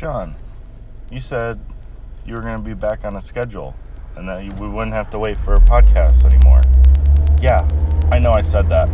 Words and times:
John, 0.00 0.34
you 1.10 1.20
said 1.20 1.60
you 2.24 2.32
were 2.32 2.40
going 2.40 2.56
to 2.56 2.62
be 2.62 2.72
back 2.72 3.04
on 3.04 3.16
a 3.16 3.20
schedule 3.20 3.74
and 4.16 4.26
that 4.30 4.42
we 4.58 4.66
wouldn't 4.66 4.94
have 4.94 5.10
to 5.10 5.18
wait 5.18 5.36
for 5.36 5.52
a 5.52 5.60
podcast 5.60 6.24
anymore. 6.24 6.62
Yeah, 7.42 7.68
I 8.10 8.18
know 8.18 8.32
I 8.32 8.40
said 8.40 8.66
that. 8.70 8.88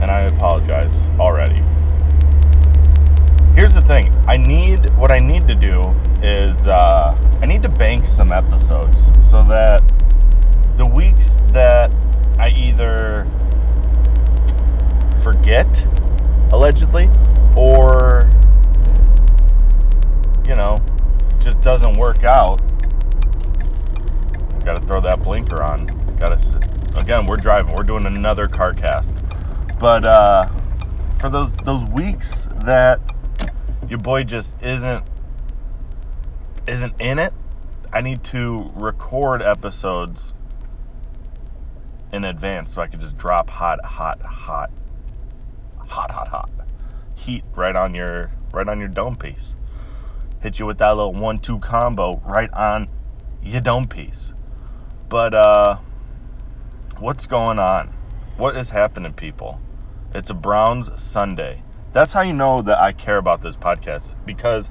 And 0.00 0.08
I 0.08 0.20
apologize 0.20 1.00
already. 1.18 1.60
Here's 3.56 3.74
the 3.74 3.80
thing 3.80 4.14
I 4.28 4.36
need, 4.36 4.88
what 4.90 5.10
I 5.10 5.18
need 5.18 5.48
to 5.48 5.54
do 5.56 5.82
is, 6.22 6.68
uh, 6.68 7.18
I 7.40 7.46
need 7.46 7.64
to 7.64 7.68
bank 7.68 8.06
some 8.06 8.30
episodes 8.30 9.06
so 9.28 9.42
that 9.46 9.82
the 10.76 10.86
weeks 10.86 11.38
that 11.48 11.92
I 12.38 12.50
either 12.50 13.26
forget, 15.24 15.84
allegedly, 16.52 17.10
or, 17.56 18.30
you 20.52 20.58
know, 20.58 20.76
just 21.38 21.58
doesn't 21.62 21.96
work 21.96 22.24
out, 22.24 22.58
got 24.66 24.78
to 24.78 24.86
throw 24.86 25.00
that 25.00 25.22
blinker 25.22 25.62
on. 25.62 25.86
Got 26.18 26.38
to, 26.38 26.60
again, 27.00 27.24
we're 27.24 27.38
driving, 27.38 27.74
we're 27.74 27.84
doing 27.84 28.04
another 28.04 28.46
car 28.46 28.74
cast. 28.74 29.14
But 29.80 30.04
uh, 30.04 30.46
for 31.18 31.30
those 31.30 31.54
those 31.54 31.86
weeks 31.86 32.48
that 32.64 33.00
your 33.88 33.98
boy 33.98 34.24
just 34.24 34.62
isn't 34.62 35.02
isn't 36.68 37.00
in 37.00 37.18
it, 37.18 37.32
I 37.90 38.02
need 38.02 38.22
to 38.24 38.70
record 38.74 39.40
episodes 39.40 40.34
in 42.12 42.24
advance 42.24 42.74
so 42.74 42.82
I 42.82 42.88
can 42.88 43.00
just 43.00 43.16
drop 43.16 43.48
hot, 43.48 43.82
hot, 43.86 44.20
hot, 44.20 44.70
hot, 45.78 46.10
hot, 46.10 46.28
hot 46.28 46.50
heat 47.14 47.44
right 47.54 47.74
on 47.74 47.94
your 47.94 48.32
right 48.52 48.68
on 48.68 48.78
your 48.78 48.88
dome 48.88 49.16
piece. 49.16 49.54
Hit 50.42 50.58
you 50.58 50.66
with 50.66 50.78
that 50.78 50.96
little 50.96 51.12
one-two 51.12 51.60
combo 51.60 52.20
right 52.26 52.52
on 52.52 52.88
your 53.42 53.60
dome 53.60 53.86
piece. 53.86 54.32
But 55.08 55.36
uh, 55.36 55.78
what's 56.98 57.26
going 57.26 57.60
on? 57.60 57.94
What 58.36 58.56
is 58.56 58.70
happening, 58.70 59.12
people? 59.12 59.60
It's 60.12 60.30
a 60.30 60.34
Browns 60.34 60.90
Sunday. 61.00 61.62
That's 61.92 62.12
how 62.12 62.22
you 62.22 62.32
know 62.32 62.60
that 62.62 62.82
I 62.82 62.92
care 62.92 63.18
about 63.18 63.42
this 63.42 63.56
podcast 63.56 64.10
because 64.26 64.68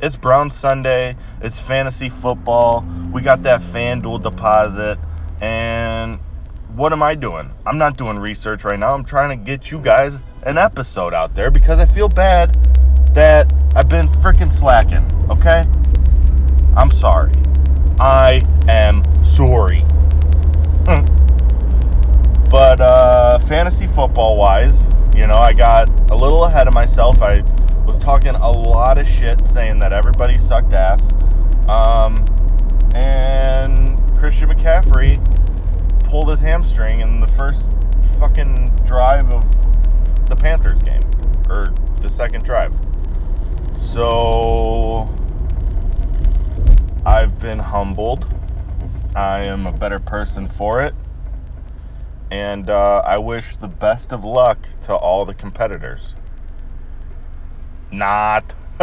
it's 0.00 0.16
Browns 0.16 0.56
Sunday. 0.56 1.14
It's 1.42 1.60
fantasy 1.60 2.08
football. 2.08 2.84
We 3.12 3.20
got 3.20 3.42
that 3.42 3.60
FanDuel 3.60 4.22
deposit. 4.22 4.98
And 5.42 6.20
what 6.74 6.92
am 6.92 7.02
I 7.02 7.14
doing? 7.16 7.50
I'm 7.66 7.76
not 7.76 7.98
doing 7.98 8.18
research 8.18 8.64
right 8.64 8.78
now. 8.78 8.94
I'm 8.94 9.04
trying 9.04 9.28
to 9.38 9.44
get 9.44 9.70
you 9.70 9.78
guys 9.78 10.20
an 10.44 10.56
episode 10.56 11.12
out 11.12 11.34
there 11.34 11.50
because 11.50 11.78
I 11.78 11.84
feel 11.84 12.08
bad 12.08 12.54
that 13.14 13.52
I've 13.74 13.88
been 13.88 14.06
freaking 14.06 14.52
slacking, 14.52 15.06
okay? 15.30 15.64
I'm 16.76 16.90
sorry. 16.90 17.32
I 17.98 18.42
am 18.68 19.02
sorry. 19.24 19.80
But 22.50 22.82
uh, 22.82 23.38
fantasy 23.38 23.86
football 23.86 24.36
wise, 24.36 24.84
you 25.16 25.26
know, 25.26 25.36
I 25.36 25.54
got 25.54 25.88
a 26.10 26.14
little 26.14 26.44
ahead 26.44 26.68
of 26.68 26.74
myself. 26.74 27.22
I 27.22 27.40
was 27.86 27.98
talking 27.98 28.34
a 28.34 28.50
lot 28.50 28.98
of 28.98 29.08
shit 29.08 29.48
saying 29.48 29.78
that 29.78 29.94
everybody 29.94 30.36
sucked 30.36 30.74
ass. 30.74 31.14
Um, 31.66 32.22
and 32.94 33.98
Christian 34.18 34.50
McCaffrey 34.50 35.16
pulled 36.04 36.28
his 36.28 36.42
hamstring 36.42 37.00
in 37.00 37.20
the 37.20 37.26
first 37.26 37.70
fucking 38.18 38.70
drive 38.84 39.32
of 39.32 39.42
the 40.26 40.36
Panthers 40.36 40.82
game, 40.82 41.00
or 41.48 41.68
the 42.02 42.08
second 42.10 42.44
drive. 42.44 42.74
So 43.76 45.14
I've 47.04 47.38
been 47.40 47.58
humbled. 47.58 48.26
I 49.14 49.40
am 49.46 49.66
a 49.66 49.72
better 49.72 49.98
person 49.98 50.48
for 50.48 50.80
it 50.80 50.94
and 52.32 52.70
uh, 52.70 53.02
I 53.04 53.18
wish 53.18 53.56
the 53.56 53.68
best 53.68 54.10
of 54.10 54.24
luck 54.24 54.66
to 54.84 54.94
all 54.94 55.26
the 55.26 55.34
competitors. 55.34 56.14
Not. 57.90 58.54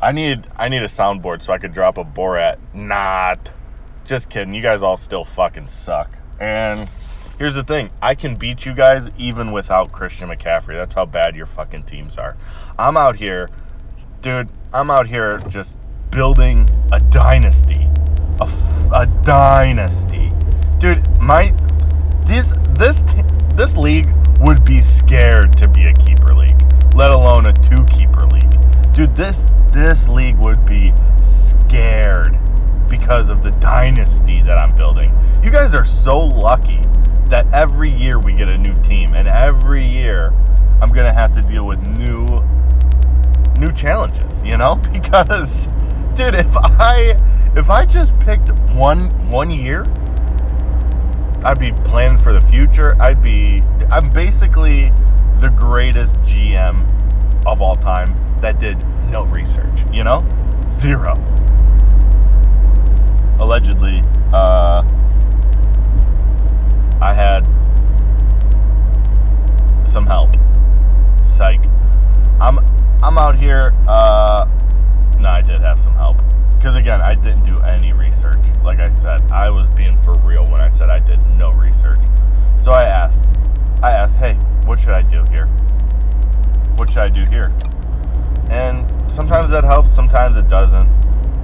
I 0.00 0.12
need 0.12 0.46
I 0.56 0.68
need 0.68 0.82
a 0.82 0.86
soundboard 0.86 1.42
so 1.42 1.52
I 1.52 1.58
could 1.58 1.72
drop 1.72 1.98
a 1.98 2.04
Borat. 2.04 2.58
Not. 2.72 3.50
Just 4.04 4.30
kidding. 4.30 4.54
You 4.54 4.62
guys 4.62 4.84
all 4.84 4.96
still 4.96 5.24
fucking 5.24 5.66
suck. 5.66 6.16
And 6.38 6.88
here's 7.38 7.54
the 7.54 7.64
thing: 7.64 7.90
I 8.00 8.14
can 8.14 8.36
beat 8.36 8.66
you 8.66 8.74
guys 8.74 9.10
even 9.18 9.52
without 9.52 9.92
Christian 9.92 10.28
McCaffrey. 10.28 10.74
That's 10.74 10.94
how 10.94 11.06
bad 11.06 11.36
your 11.36 11.46
fucking 11.46 11.84
teams 11.84 12.18
are. 12.18 12.36
I'm 12.78 12.96
out 12.96 13.16
here, 13.16 13.48
dude. 14.22 14.48
I'm 14.72 14.90
out 14.90 15.06
here 15.06 15.38
just 15.48 15.78
building 16.10 16.68
a 16.92 17.00
dynasty, 17.00 17.88
a, 18.40 18.48
a 18.92 19.06
dynasty 19.22 20.30
dude, 20.78 21.20
my 21.20 21.54
this 22.26 22.54
this 22.78 23.04
this 23.54 23.76
league 23.76 24.08
would 24.40 24.64
be 24.64 24.80
scared 24.80 25.56
to 25.56 25.68
be 25.68 25.86
a 25.86 25.94
keeper 25.94 26.34
league, 26.34 26.60
let 26.94 27.10
alone 27.10 27.46
a 27.46 27.52
two 27.52 27.84
keeper 27.86 28.26
league. 28.26 28.92
Dude, 28.92 29.14
this 29.14 29.46
this 29.72 30.08
league 30.08 30.36
would 30.38 30.64
be 30.66 30.92
scared 31.22 32.38
because 32.88 33.28
of 33.30 33.42
the 33.42 33.50
dynasty 33.52 34.42
that 34.42 34.58
I'm 34.58 34.74
building. 34.76 35.16
You 35.42 35.50
guys 35.50 35.74
are 35.74 35.84
so 35.84 36.18
lucky 36.18 36.80
that 37.28 37.52
every 37.52 37.90
year 37.90 38.18
we 38.18 38.32
get 38.32 38.48
a 38.48 38.58
new 38.58 38.74
team 38.82 39.14
and 39.14 39.28
every 39.28 39.84
year 39.84 40.32
I'm 40.80 40.90
to 40.92 41.12
have 41.12 41.34
to 41.34 41.42
deal 41.42 41.66
with 41.66 41.84
new 41.98 42.26
new 43.58 43.72
challenges, 43.72 44.42
you 44.42 44.56
know? 44.56 44.76
Because 44.92 45.68
dude, 46.14 46.34
if 46.34 46.56
I 46.56 47.16
if 47.56 47.70
I 47.70 47.84
just 47.84 48.18
picked 48.20 48.50
one 48.70 49.10
one 49.30 49.50
year 49.50 49.84
I'd 51.46 51.60
be 51.60 51.72
planning 51.72 52.18
for 52.18 52.32
the 52.32 52.40
future. 52.40 53.00
I'd 53.00 53.22
be 53.22 53.62
I'm 53.90 54.10
basically 54.10 54.90
the 55.38 55.48
greatest 55.48 56.14
GM 56.22 56.84
of 57.46 57.62
all 57.62 57.76
time 57.76 58.16
that 58.40 58.58
did 58.58 58.84
no 59.10 59.22
research, 59.24 59.84
you 59.92 60.02
know? 60.02 60.24
Zero. 60.72 61.14
Allegedly, 63.38 64.02
uh, 64.32 64.82
I 67.00 67.12
had 67.12 67.46
some 69.88 70.06
help. 70.06 70.34
Psych. 71.26 71.60
I'm 72.40 72.58
I'm 73.02 73.18
out 73.18 73.36
here 73.36 73.74
uh 73.86 74.48
no, 75.18 75.28
I 75.28 75.40
did 75.40 75.58
have 75.58 75.78
some 75.78 75.94
help. 75.94 76.18
Because 76.56 76.76
again, 76.76 77.00
I 77.00 77.14
didn't 77.14 77.44
do 77.44 77.58
any 77.60 77.92
research. 77.92 78.38
Like 78.62 78.78
I 78.78 78.88
said, 78.88 79.30
I 79.30 79.50
was 79.50 79.68
being 79.68 80.00
for 80.02 80.14
real 80.20 80.44
when 80.46 80.60
I 80.60 80.68
said 80.68 80.90
I 80.90 80.98
did 80.98 81.24
no 81.36 81.52
research. 81.52 82.00
So 82.58 82.72
I 82.72 82.82
asked, 82.82 83.22
I 83.82 83.92
asked, 83.92 84.16
hey, 84.16 84.34
what 84.64 84.78
should 84.78 84.94
I 84.94 85.02
do 85.02 85.24
here? 85.30 85.46
What 86.76 86.88
should 86.88 86.98
I 86.98 87.08
do 87.08 87.24
here? 87.24 87.52
And 88.50 88.90
sometimes 89.10 89.50
that 89.52 89.64
helps, 89.64 89.92
sometimes 89.94 90.36
it 90.36 90.48
doesn't. 90.48 90.88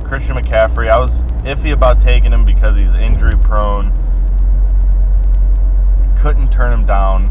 Christian 0.04 0.36
McCaffrey, 0.36 0.88
I 0.88 0.98
was 0.98 1.22
iffy 1.44 1.72
about 1.72 2.00
taking 2.00 2.32
him 2.32 2.44
because 2.44 2.76
he's 2.76 2.94
injury 2.94 3.38
prone. 3.41 3.92
Couldn't 6.22 6.53
turn 6.53 6.72
him 6.72 6.87
down. 6.87 7.27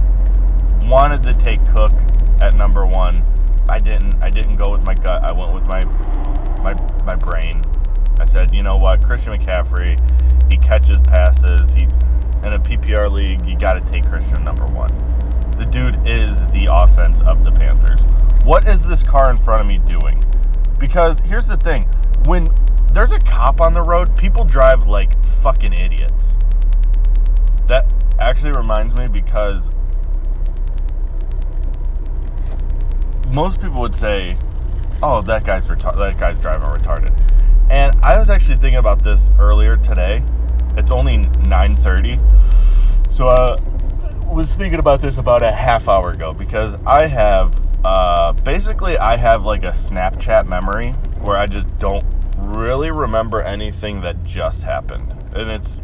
Wanted 0.90 1.24
to 1.24 1.34
take 1.34 1.66
Cook 1.68 1.94
at 2.41 2.56
number 2.56 2.85
one. 2.85 3.24
I 3.69 3.79
didn't. 3.79 4.22
I 4.22 4.29
didn't 4.29 4.57
go 4.57 4.69
with 4.69 4.85
my 4.85 4.94
gut. 4.96 5.24
I 5.24 5.31
went 5.31 5.53
with 5.53 5.63
my 5.63 5.81
my 6.62 6.74
my 7.06 7.16
brain. 7.16 7.62
I 8.19 8.25
said, 8.25 8.53
you 8.53 8.63
know 8.63 8.75
what, 8.75 9.02
Christian 9.02 9.31
McCaffrey, 9.31 9.97
he 10.52 10.57
catches 10.57 11.00
passes. 11.00 11.74
He 11.74 11.84
in 12.44 12.52
a 12.52 12.59
PPR 12.59 13.09
league, 13.09 13.46
you 13.46 13.57
got 13.57 13.75
to 13.75 13.91
take 13.91 14.06
Christian 14.06 14.44
number 14.44 14.66
one. 14.66 14.90
The 15.58 15.63
dude 15.72 16.06
is 16.06 16.41
the 16.47 16.68
offense 16.69 17.22
of 17.22 17.46
the 17.46 17.52
Panthers. 17.52 18.02
What 18.44 18.67
is 18.67 18.85
this 18.85 19.03
car 19.03 19.32
in 19.32 19.37
front 19.37 19.61
of 19.61 19.67
me 19.67 19.78
doing? 19.78 20.22
Because 20.79 21.22
here's 21.22 21.47
the 21.47 21.55
thing: 21.55 21.87
when 22.26 22.49
there's 22.91 23.14
a 23.14 23.20
cop 23.20 23.61
on 23.61 23.72
the 23.72 23.84
road, 23.84 24.17
people 24.17 24.44
drive 24.44 24.85
like 24.85 25.23
fucking 25.26 25.72
idiots. 25.72 26.35
That 27.67 27.90
actually 28.22 28.52
reminds 28.52 28.96
me 28.96 29.08
because 29.08 29.72
most 33.34 33.62
people 33.62 33.82
would 33.82 33.96
say, 33.96 34.38
"Oh, 35.02 35.22
that 35.23 35.44
guy's 35.44 35.68
retarded. 35.68 35.97
That 35.97 36.20
guy's 36.20 36.38
driving 36.38 36.70
retarded." 36.70 37.18
And 37.70 37.96
I 38.03 38.18
was 38.18 38.29
actually 38.29 38.58
thinking 38.58 38.79
about 38.79 39.03
this 39.03 39.29
earlier 39.40 39.78
today. 39.78 40.23
It's 40.78 40.91
only 40.91 41.18
9:30, 41.47 42.20
so 43.09 43.28
I 43.28 43.34
uh, 43.34 43.58
was 44.32 44.52
thinking 44.53 44.79
about 44.79 45.02
this 45.02 45.18
about 45.18 45.41
a 45.41 45.52
half 45.52 45.88
hour 45.88 46.12
ago 46.12 46.34
because 46.34 46.76
I 46.85 47.08
have 47.08 47.59
uh, 47.84 48.34
basically 48.34 48.97
I 48.97 49.18
have 49.18 49.46
like 49.46 49.64
a 49.64 49.72
Snapchat 49.72 50.47
memory 50.47 50.91
where 51.22 51.38
I 51.38 51.47
just 51.47 51.78
don't 51.78 52.03
really 52.38 52.91
remember 52.91 53.41
anything 53.41 54.02
that 54.02 54.23
just 54.23 54.64
happened, 54.64 55.14
and 55.34 55.50
it's 55.50 55.82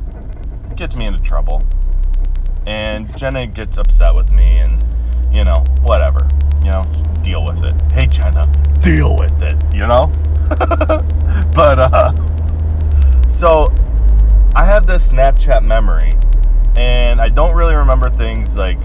it 0.70 0.76
gets 0.76 0.96
me 0.96 1.06
into 1.06 1.22
trouble. 1.22 1.64
And 2.68 3.18
Jenna 3.18 3.48
gets 3.48 3.78
upset 3.78 4.14
with 4.14 4.32
me, 4.32 4.58
and 4.58 4.84
you 5.34 5.44
know 5.44 5.64
whatever, 5.84 6.28
you 6.64 6.72
know 6.72 6.84
deal 7.24 7.44
with 7.46 7.64
it. 7.64 7.74
Hey 7.92 8.08
Jenna. 8.08 8.46
deal 8.82 9.18
with 9.18 9.42
it, 9.42 9.56
you 9.74 9.88
know? 9.88 10.12
but, 11.54 11.78
uh, 11.78 12.14
so 13.28 13.74
I 14.56 14.64
have 14.64 14.88
this 14.88 15.12
Snapchat 15.12 15.64
memory, 15.64 16.14
and 16.78 17.20
I 17.20 17.28
don't 17.28 17.56
really 17.56 17.76
remember 17.76 18.10
things 18.10 18.58
like 18.58 18.80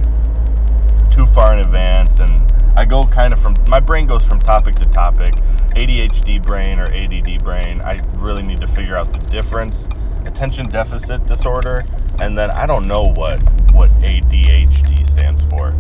too 1.10 1.26
far 1.26 1.52
in 1.52 1.60
advance, 1.60 2.18
and 2.18 2.50
I 2.76 2.84
go 2.84 3.04
kind 3.04 3.32
of 3.32 3.40
from 3.40 3.54
my 3.68 3.80
brain 3.80 4.06
goes 4.06 4.24
from 4.24 4.38
topic 4.38 4.74
to 4.76 4.84
topic. 4.86 5.34
ADHD 5.76 6.42
brain 6.42 6.78
or 6.78 6.92
ADD 6.92 7.42
brain. 7.44 7.80
I 7.82 8.00
really 8.16 8.42
need 8.42 8.60
to 8.60 8.66
figure 8.66 8.96
out 8.96 9.12
the 9.12 9.18
difference. 9.30 9.88
Attention 10.24 10.68
deficit 10.68 11.26
disorder, 11.26 11.84
and 12.20 12.36
then 12.36 12.50
I 12.50 12.66
don't 12.66 12.86
know 12.86 13.04
what 13.16 13.42
what 13.72 13.90
ADHD 14.00 15.06
stands 15.06 15.42
for. 15.44 15.74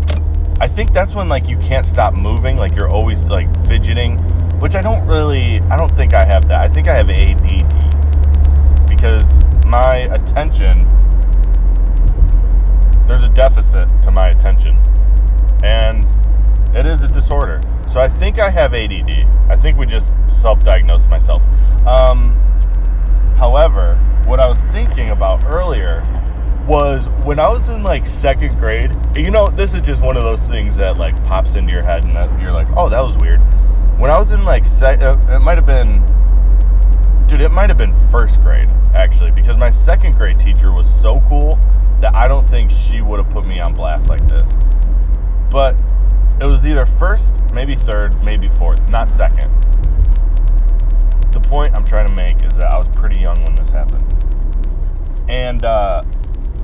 I 0.60 0.68
think 0.68 0.92
that's 0.92 1.14
when 1.14 1.28
like 1.28 1.48
you 1.48 1.58
can't 1.58 1.84
stop 1.84 2.14
moving, 2.14 2.56
like 2.56 2.74
you're 2.74 2.88
always 2.90 3.28
like 3.28 3.48
fidgeting, 3.66 4.18
which 4.60 4.74
I 4.74 4.82
don't 4.82 5.06
really 5.06 5.60
I 5.70 5.76
don't 5.76 5.94
think 5.96 6.14
I 6.14 6.24
have 6.24 6.48
that. 6.48 6.60
I 6.60 6.68
think 6.68 6.88
I 6.88 6.94
have 6.94 7.10
ADD 7.10 8.88
because 8.88 9.40
my 9.66 9.96
attention 10.12 10.88
there's 13.06 13.24
a 13.24 13.28
deficit 13.28 13.88
to 14.02 14.10
my 14.10 14.28
attention. 14.28 14.78
And 15.62 16.06
it 16.74 16.86
is 16.86 17.02
a 17.02 17.08
disorder. 17.08 17.60
So 17.86 18.00
I 18.00 18.08
think 18.08 18.38
I 18.38 18.48
have 18.48 18.74
ADD. 18.74 19.26
I 19.48 19.56
think 19.56 19.76
we 19.76 19.86
just 19.86 20.10
self-diagnosed 20.30 21.10
myself. 21.10 21.42
Um, 21.86 22.32
however, 23.36 23.96
what 24.24 24.40
I 24.40 24.48
was 24.48 24.60
thinking 24.72 25.10
about 25.10 25.44
earlier 25.44 26.02
was 26.66 27.08
when 27.24 27.38
I 27.38 27.48
was 27.48 27.68
in 27.68 27.82
like 27.82 28.06
second 28.06 28.58
grade. 28.58 28.92
You 29.16 29.30
know, 29.30 29.48
this 29.48 29.74
is 29.74 29.80
just 29.80 30.02
one 30.02 30.16
of 30.16 30.22
those 30.22 30.48
things 30.48 30.76
that 30.76 30.98
like 30.98 31.22
pops 31.26 31.54
into 31.54 31.72
your 31.72 31.82
head, 31.82 32.04
and 32.04 32.14
that 32.14 32.40
you're 32.40 32.52
like, 32.52 32.68
"Oh, 32.76 32.88
that 32.88 33.02
was 33.02 33.16
weird." 33.18 33.40
When 33.98 34.10
I 34.10 34.18
was 34.18 34.32
in 34.32 34.44
like, 34.44 34.64
sec- 34.64 35.02
uh, 35.02 35.16
it 35.28 35.40
might 35.40 35.56
have 35.56 35.66
been, 35.66 36.04
dude, 37.28 37.40
it 37.40 37.50
might 37.50 37.70
have 37.70 37.78
been 37.78 37.94
first 38.10 38.40
grade 38.40 38.68
actually, 38.94 39.30
because 39.30 39.56
my 39.56 39.70
second 39.70 40.16
grade 40.16 40.38
teacher 40.38 40.72
was 40.72 40.92
so 41.00 41.22
cool 41.28 41.58
that 42.00 42.14
I 42.14 42.26
don't 42.26 42.46
think 42.46 42.70
she 42.70 43.00
would 43.00 43.18
have 43.18 43.30
put 43.30 43.46
me 43.46 43.60
on 43.60 43.74
blast 43.74 44.08
like 44.08 44.26
this. 44.28 44.52
But 45.50 45.76
it 46.40 46.46
was 46.46 46.66
either 46.66 46.84
first, 46.84 47.30
maybe 47.52 47.74
third, 47.74 48.24
maybe 48.24 48.48
fourth, 48.48 48.88
not 48.90 49.10
second. 49.10 49.50
The 51.32 51.40
point 51.40 51.74
I'm 51.74 51.84
trying 51.84 52.08
to 52.08 52.14
make 52.14 52.42
is 52.42 52.56
that 52.56 52.72
I 52.74 52.76
was 52.76 52.88
pretty 52.88 53.20
young 53.20 53.42
when 53.44 53.54
this 53.54 53.70
happened. 53.70 54.04
And 55.28 55.64
uh, 55.64 56.02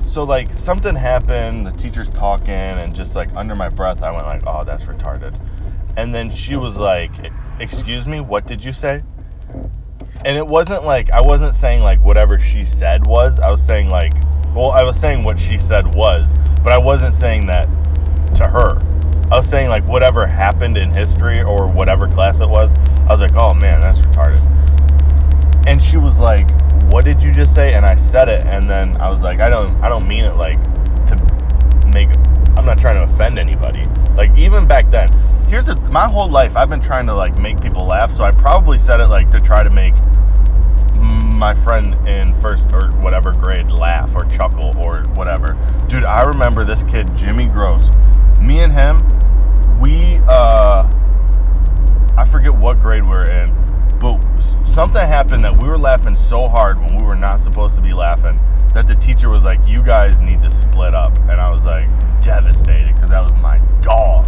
so, 0.09 0.23
like, 0.23 0.57
something 0.57 0.95
happened, 0.95 1.67
the 1.67 1.71
teacher's 1.71 2.09
talking, 2.09 2.49
and 2.49 2.95
just 2.95 3.15
like 3.15 3.33
under 3.35 3.55
my 3.55 3.69
breath, 3.69 4.01
I 4.01 4.11
went, 4.11 4.25
like, 4.25 4.43
oh, 4.47 4.63
that's 4.63 4.83
retarded. 4.85 5.39
And 5.95 6.13
then 6.15 6.29
she 6.29 6.55
was 6.55 6.77
like, 6.77 7.11
excuse 7.59 8.07
me, 8.07 8.19
what 8.19 8.47
did 8.47 8.63
you 8.63 8.71
say? 8.71 9.03
And 10.25 10.35
it 10.35 10.45
wasn't 10.45 10.83
like, 10.83 11.11
I 11.11 11.21
wasn't 11.21 11.53
saying 11.53 11.81
like 11.81 11.99
whatever 12.01 12.39
she 12.39 12.63
said 12.63 13.05
was. 13.05 13.39
I 13.39 13.51
was 13.51 13.61
saying 13.61 13.89
like, 13.89 14.13
well, 14.55 14.71
I 14.71 14.83
was 14.83 14.99
saying 14.99 15.23
what 15.23 15.37
she 15.37 15.57
said 15.57 15.93
was, 15.95 16.35
but 16.63 16.73
I 16.73 16.77
wasn't 16.77 17.13
saying 17.13 17.45
that 17.47 17.65
to 18.35 18.47
her. 18.47 18.79
I 19.31 19.37
was 19.37 19.47
saying 19.47 19.69
like 19.69 19.87
whatever 19.87 20.25
happened 20.25 20.77
in 20.77 20.93
history 20.93 21.41
or 21.41 21.67
whatever 21.67 22.07
class 22.07 22.39
it 22.39 22.49
was. 22.49 22.73
I 23.07 23.11
was 23.11 23.21
like, 23.21 23.35
oh 23.35 23.53
man, 23.53 23.81
that's 23.81 23.99
retarded. 23.99 24.41
And 25.67 25.81
she 25.81 25.97
was 25.97 26.19
like, 26.19 26.49
what 26.91 27.05
did 27.05 27.21
you 27.21 27.31
just 27.31 27.53
say? 27.53 27.73
And 27.73 27.85
I 27.85 27.95
said 27.95 28.29
it, 28.29 28.43
and 28.45 28.69
then 28.69 28.97
I 28.97 29.09
was 29.09 29.21
like, 29.21 29.39
I 29.39 29.49
don't, 29.49 29.71
I 29.83 29.89
don't 29.89 30.07
mean 30.07 30.23
it 30.23 30.35
like 30.35 30.61
to 31.07 31.89
make. 31.93 32.09
I'm 32.57 32.65
not 32.65 32.79
trying 32.79 32.95
to 32.95 33.11
offend 33.11 33.39
anybody. 33.39 33.83
Like 34.15 34.35
even 34.37 34.67
back 34.67 34.89
then, 34.89 35.09
here's 35.47 35.69
a, 35.69 35.75
my 35.89 36.07
whole 36.07 36.29
life 36.29 36.57
I've 36.57 36.69
been 36.69 36.81
trying 36.81 37.07
to 37.07 37.13
like 37.13 37.37
make 37.37 37.61
people 37.61 37.85
laugh. 37.85 38.11
So 38.11 38.23
I 38.23 38.31
probably 38.31 38.77
said 38.77 38.99
it 38.99 39.07
like 39.07 39.31
to 39.31 39.39
try 39.39 39.63
to 39.63 39.69
make 39.69 39.93
my 41.39 41.55
friend 41.55 41.95
in 42.07 42.33
first 42.33 42.71
or 42.73 42.89
whatever 42.97 43.31
grade 43.31 43.71
laugh 43.71 44.13
or 44.13 44.25
chuckle 44.25 44.77
or 44.85 45.03
whatever. 45.15 45.57
Dude, 45.87 46.03
I 46.03 46.23
remember 46.23 46.65
this 46.65 46.83
kid, 46.83 47.15
Jimmy 47.15 47.45
Gross. 47.45 47.91
Me 48.41 48.59
and 48.59 48.73
him, 48.73 48.99
we 49.79 50.19
uh 50.27 50.89
I 52.17 52.25
forget 52.25 52.53
what 52.53 52.81
grade 52.81 53.03
we 53.03 53.13
are 53.13 53.29
in, 53.29 53.47
but 53.99 54.17
something 54.39 55.01
happened 55.01 55.43
that 55.43 55.61
we 55.61 55.67
were 55.67 55.77
laughing 55.77 56.15
so 56.15 56.47
hard 56.47 56.79
when 56.79 56.97
we 56.97 57.05
were 57.05 57.15
not 57.15 57.39
supposed 57.39 57.75
to 57.75 57.81
be 57.81 57.93
laughing 57.93 58.39
that 58.73 58.87
the 58.87 58.95
teacher 58.95 59.29
was 59.29 59.43
like, 59.43 59.59
"You 59.67 59.81
guys 59.81 60.19
need 60.21 60.41
to 60.41 60.51
split 60.51 60.93
up," 60.93 61.17
and 61.29 61.39
I 61.39 61.51
was 61.51 61.65
like 61.65 61.87
devastated 62.21 62.93
because 62.93 63.09
that 63.09 63.23
was 63.23 63.33
my 63.41 63.59
dog, 63.81 64.27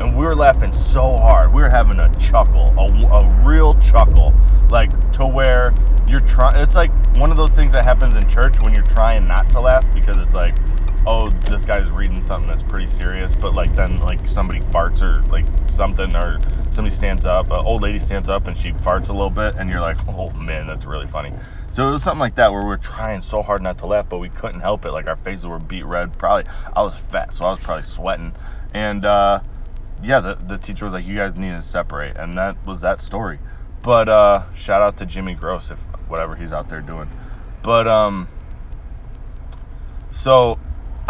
and 0.00 0.16
we 0.16 0.24
were 0.24 0.34
laughing 0.34 0.74
so 0.74 1.16
hard, 1.16 1.52
we 1.52 1.62
were 1.62 1.68
having 1.68 1.98
a 1.98 2.12
chuckle, 2.16 2.74
a, 2.78 2.84
a 3.14 3.42
real 3.44 3.74
chuckle, 3.74 4.34
like 4.70 4.90
to 5.12 5.26
where 5.26 5.74
you're 6.06 6.20
trying. 6.20 6.56
It's 6.56 6.74
like 6.74 6.90
one 7.16 7.30
of 7.30 7.36
those 7.36 7.50
things 7.50 7.72
that 7.72 7.84
happens 7.84 8.16
in 8.16 8.28
church 8.28 8.60
when 8.60 8.74
you're 8.74 8.84
trying 8.84 9.28
not 9.28 9.48
to 9.50 9.60
laugh 9.60 9.84
because 9.94 10.16
it's 10.16 10.34
like, 10.34 10.54
oh, 11.06 11.30
this 11.30 11.64
guy's 11.64 11.90
reading 11.90 12.22
something 12.22 12.48
that's 12.48 12.62
pretty 12.62 12.86
serious, 12.86 13.34
but 13.34 13.54
like 13.54 13.74
then 13.74 13.96
like 13.98 14.28
somebody 14.28 14.60
farts 14.60 15.02
or 15.02 15.22
like 15.30 15.46
something 15.68 16.14
or 16.14 16.40
somebody 16.70 16.94
stands 16.94 17.26
up, 17.26 17.46
an 17.46 17.64
old 17.64 17.82
lady 17.82 17.98
stands 17.98 18.28
up 18.28 18.46
and 18.46 18.56
she 18.56 18.72
farts 18.72 19.08
a 19.08 19.12
little 19.12 19.30
bit, 19.30 19.54
and 19.56 19.70
you're 19.70 19.80
like, 19.80 19.96
oh 20.08 20.30
man, 20.32 20.66
that's 20.66 20.84
really 20.84 21.06
funny. 21.06 21.32
So 21.70 21.88
it 21.88 21.92
was 21.92 22.02
something 22.02 22.20
like 22.20 22.34
that 22.34 22.52
where 22.52 22.64
we 22.64 22.72
are 22.72 22.78
trying 22.78 23.20
so 23.22 23.42
hard 23.42 23.62
not 23.62 23.78
to 23.78 23.86
laugh, 23.86 24.08
but 24.08 24.18
we 24.18 24.28
couldn't 24.28 24.60
help 24.60 24.84
it. 24.84 24.92
Like 24.92 25.08
our 25.08 25.16
faces 25.16 25.46
were 25.46 25.58
beet 25.58 25.84
red. 25.84 26.18
Probably 26.18 26.44
I 26.74 26.82
was 26.82 26.94
fat, 26.94 27.32
so 27.32 27.44
I 27.44 27.50
was 27.50 27.60
probably 27.60 27.84
sweating, 27.84 28.34
and 28.74 29.04
uh, 29.04 29.40
yeah, 30.02 30.20
the 30.20 30.34
the 30.34 30.58
teacher 30.58 30.84
was 30.84 30.94
like, 30.94 31.06
you 31.06 31.16
guys 31.16 31.36
need 31.36 31.56
to 31.56 31.62
separate, 31.62 32.16
and 32.16 32.34
that 32.34 32.64
was 32.66 32.80
that 32.82 33.00
story. 33.00 33.38
But 33.82 34.08
uh, 34.08 34.52
shout 34.54 34.82
out 34.82 34.98
to 34.98 35.06
Jimmy 35.06 35.34
Gross 35.34 35.70
if 35.70 35.78
whatever 36.08 36.36
he's 36.36 36.52
out 36.52 36.68
there 36.68 36.82
doing. 36.82 37.08
But 37.62 37.88
um, 37.88 38.28
so 40.10 40.58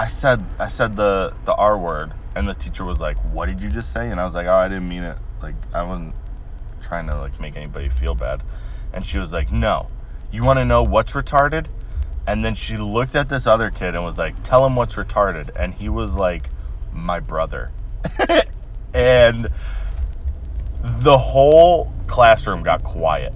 I 0.00 0.06
said 0.06 0.43
I 0.58 0.69
said 0.69 0.97
the 0.97 1.35
the 1.44 1.55
R 1.55 1.76
word, 1.76 2.14
and 2.35 2.49
the 2.49 2.55
teacher 2.55 2.87
was 2.87 3.02
like, 3.02 3.19
"What 3.35 3.50
did 3.50 3.61
you 3.61 3.69
just 3.69 3.93
say?" 3.93 4.11
And 4.11 4.19
I 4.19 4.25
was 4.25 4.35
like, 4.35 4.47
"Oh, 4.47 4.55
I 4.55 4.67
didn't 4.67 4.88
mean 4.88 5.02
it. 5.02 5.19
Like 5.43 5.56
I 5.75 5.82
wasn't 5.82 6.14
trying 6.81 7.06
to 7.11 7.19
like 7.19 7.38
make 7.38 7.55
anybody 7.55 7.91
feel 7.91 8.14
bad." 8.14 8.43
And 8.94 9.05
she 9.05 9.19
was 9.19 9.31
like, 9.31 9.52
"No, 9.52 9.91
you 10.32 10.43
want 10.43 10.58
to 10.58 10.64
know 10.64 10.82
what's 10.82 11.12
retarded?" 11.12 11.67
And 12.26 12.43
then 12.43 12.55
she 12.55 12.79
looked 12.79 13.14
at 13.14 13.29
this 13.29 13.47
other 13.47 13.70
kid 13.70 13.94
and 13.94 14.02
was 14.02 14.17
like, 14.17 14.43
"Tell 14.43 14.64
him 14.64 14.75
what's 14.75 14.94
retarded." 14.94 15.50
And 15.55 15.75
he 15.75 15.91
was 15.91 16.14
like, 16.14 16.49
"My 16.94 17.20
brother." 17.20 17.70
and 18.94 19.50
the 20.82 21.19
whole 21.19 21.92
classroom 22.07 22.62
got 22.62 22.83
quiet 22.83 23.35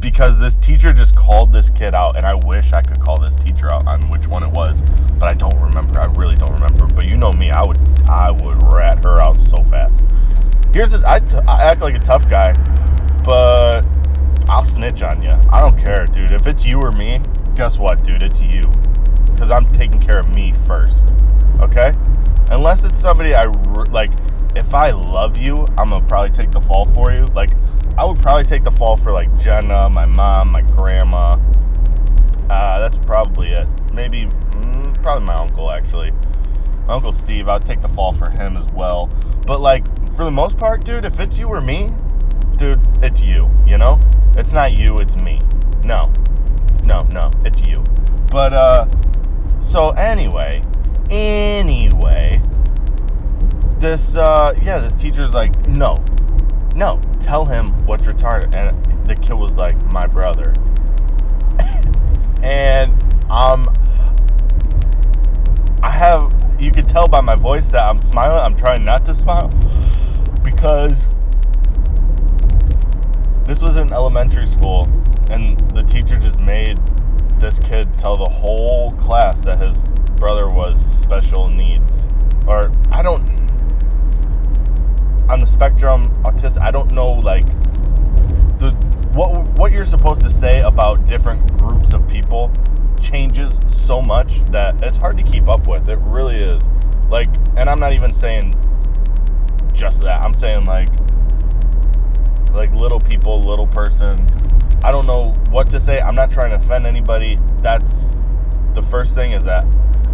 because 0.00 0.38
this 0.38 0.56
teacher 0.56 0.92
just 0.92 1.16
called 1.16 1.52
this 1.52 1.70
kid 1.70 1.94
out, 1.94 2.16
and 2.16 2.26
I 2.26 2.34
wish 2.34 2.72
I 2.72 2.82
could 2.82 3.00
call 3.00 3.18
this 3.18 3.34
teacher 3.34 3.72
out 3.72 3.86
on 3.86 4.08
which 4.10 4.26
one 4.26 4.42
it 4.42 4.50
was, 4.50 4.82
but 5.18 5.30
I 5.30 5.34
don't 5.34 5.58
remember. 5.60 5.98
I 5.98 6.06
really 6.16 6.36
don't 6.36 6.52
remember. 6.52 6.86
But 6.86 7.06
you 7.06 7.16
know 7.16 7.32
me, 7.32 7.50
I 7.50 7.64
would 7.64 7.78
I 8.08 8.30
would 8.30 8.62
rat 8.72 9.04
her 9.04 9.20
out 9.20 9.40
so 9.40 9.62
fast. 9.62 10.02
Here's 10.72 10.94
I 10.94 11.20
act 11.46 11.80
like 11.80 11.94
a 11.94 11.98
tough 11.98 12.28
guy, 12.28 12.52
but 13.24 13.86
I'll 14.48 14.64
snitch 14.64 15.02
on 15.02 15.22
you. 15.22 15.32
I 15.50 15.60
don't 15.60 15.78
care, 15.78 16.06
dude. 16.06 16.32
If 16.32 16.46
it's 16.46 16.64
you 16.64 16.80
or 16.80 16.92
me, 16.92 17.20
guess 17.54 17.78
what, 17.78 18.04
dude? 18.04 18.22
It's 18.22 18.40
you, 18.40 18.62
because 19.26 19.50
I'm 19.50 19.66
taking 19.68 20.00
care 20.00 20.18
of 20.18 20.34
me 20.34 20.52
first. 20.66 21.06
Okay? 21.60 21.92
Unless 22.50 22.84
it's 22.84 23.00
somebody 23.00 23.34
I 23.34 23.44
like. 23.90 24.10
If 24.54 24.72
I 24.72 24.90
love 24.90 25.36
you, 25.36 25.66
I'm 25.76 25.90
gonna 25.90 26.06
probably 26.06 26.30
take 26.30 26.50
the 26.50 26.60
fall 26.60 26.86
for 26.86 27.12
you. 27.12 27.26
Like 27.34 27.50
I 27.98 28.04
would 28.04 28.18
probably 28.18 28.44
take 28.44 28.62
the 28.62 28.70
fall 28.70 28.96
for 28.96 29.10
like 29.10 29.34
Jenna, 29.38 29.88
my 29.88 30.04
mom, 30.04 30.52
my 30.52 30.60
grandma. 30.60 31.38
Uh, 32.50 32.78
that's 32.78 32.98
probably 32.98 33.48
it. 33.52 33.66
Maybe, 33.94 34.22
mm, 34.22 35.02
probably 35.02 35.24
my 35.24 35.34
uncle 35.34 35.70
actually. 35.70 36.12
My 36.86 36.94
uncle 36.94 37.10
Steve, 37.10 37.48
I'd 37.48 37.64
take 37.64 37.80
the 37.80 37.88
fall 37.88 38.12
for 38.12 38.28
him 38.28 38.56
as 38.56 38.66
well. 38.74 39.08
But 39.46 39.60
like, 39.60 39.84
for 40.14 40.24
the 40.24 40.30
most 40.30 40.58
part, 40.58 40.84
dude, 40.84 41.06
if 41.06 41.18
it's 41.18 41.38
you 41.38 41.48
or 41.48 41.60
me, 41.60 41.90
dude, 42.56 42.80
it's 43.02 43.22
you. 43.22 43.50
You 43.66 43.78
know, 43.78 43.98
it's 44.36 44.52
not 44.52 44.76
you, 44.76 44.98
it's 44.98 45.16
me. 45.16 45.40
No, 45.82 46.12
no, 46.84 47.00
no, 47.12 47.30
it's 47.44 47.66
you. 47.66 47.82
But 48.30 48.52
uh, 48.52 48.86
so 49.60 49.90
anyway, 49.90 50.62
anyway, 51.08 52.42
this 53.78 54.16
uh, 54.16 54.54
yeah, 54.62 54.80
this 54.80 54.94
teacher's 54.94 55.32
like, 55.32 55.66
no, 55.66 55.96
no, 56.76 57.00
tell 57.20 57.46
him 57.46 57.68
what's 57.86 58.06
retarded. 58.06 58.54
And 58.54 59.06
the 59.06 59.16
kid 59.16 59.32
was 59.32 59.52
like, 59.52 59.82
my 59.92 60.06
brother. 60.06 60.52
and 62.42 62.92
um, 63.30 63.66
I 65.82 65.90
have, 65.90 66.32
you 66.60 66.70
can 66.70 66.86
tell 66.86 67.08
by 67.08 67.22
my 67.22 67.34
voice 67.34 67.68
that 67.70 67.82
I'm 67.82 67.98
smiling. 67.98 68.38
I'm 68.38 68.54
trying 68.54 68.84
not 68.84 69.06
to 69.06 69.14
smile 69.14 69.48
because 70.44 71.06
this 73.44 73.62
was 73.62 73.76
in 73.76 73.92
elementary 73.92 74.46
school 74.46 74.86
and 75.30 75.58
the 75.70 75.82
teacher 75.82 76.16
just 76.16 76.38
made 76.40 76.78
this 77.38 77.58
kid 77.58 77.88
tell 77.98 78.16
the 78.16 78.30
whole 78.30 78.90
class 78.92 79.40
that 79.42 79.64
his 79.64 79.88
brother 80.16 80.48
was 80.48 80.84
special 80.84 81.46
needs 81.48 82.08
or 82.46 82.72
I 82.90 83.02
don't 83.02 83.35
on 85.28 85.40
the 85.40 85.46
spectrum, 85.46 86.06
autistic. 86.22 86.60
I 86.60 86.70
don't 86.70 86.92
know 86.92 87.12
like 87.12 87.46
the 88.58 88.70
what 89.14 89.48
what 89.58 89.72
you're 89.72 89.84
supposed 89.84 90.20
to 90.22 90.30
say 90.30 90.60
about 90.60 91.06
different 91.06 91.58
groups 91.58 91.92
of 91.92 92.06
people 92.08 92.50
changes 93.00 93.58
so 93.66 94.02
much 94.02 94.44
that 94.46 94.82
it's 94.82 94.96
hard 94.96 95.16
to 95.16 95.22
keep 95.22 95.48
up 95.48 95.66
with. 95.66 95.88
It 95.88 95.98
really 96.00 96.36
is. 96.36 96.62
Like, 97.08 97.28
and 97.56 97.70
I'm 97.70 97.78
not 97.78 97.92
even 97.92 98.12
saying 98.12 98.54
just 99.72 100.02
that. 100.02 100.24
I'm 100.24 100.34
saying 100.34 100.64
like 100.64 100.88
like 102.52 102.72
little 102.72 103.00
people, 103.00 103.40
little 103.40 103.66
person. 103.66 104.26
I 104.82 104.90
don't 104.90 105.06
know 105.06 105.34
what 105.50 105.70
to 105.70 105.80
say. 105.80 106.00
I'm 106.00 106.14
not 106.14 106.30
trying 106.30 106.50
to 106.50 106.56
offend 106.56 106.86
anybody. 106.86 107.38
That's 107.58 108.10
the 108.74 108.82
first 108.82 109.14
thing 109.14 109.32
is 109.32 109.44
that 109.44 109.64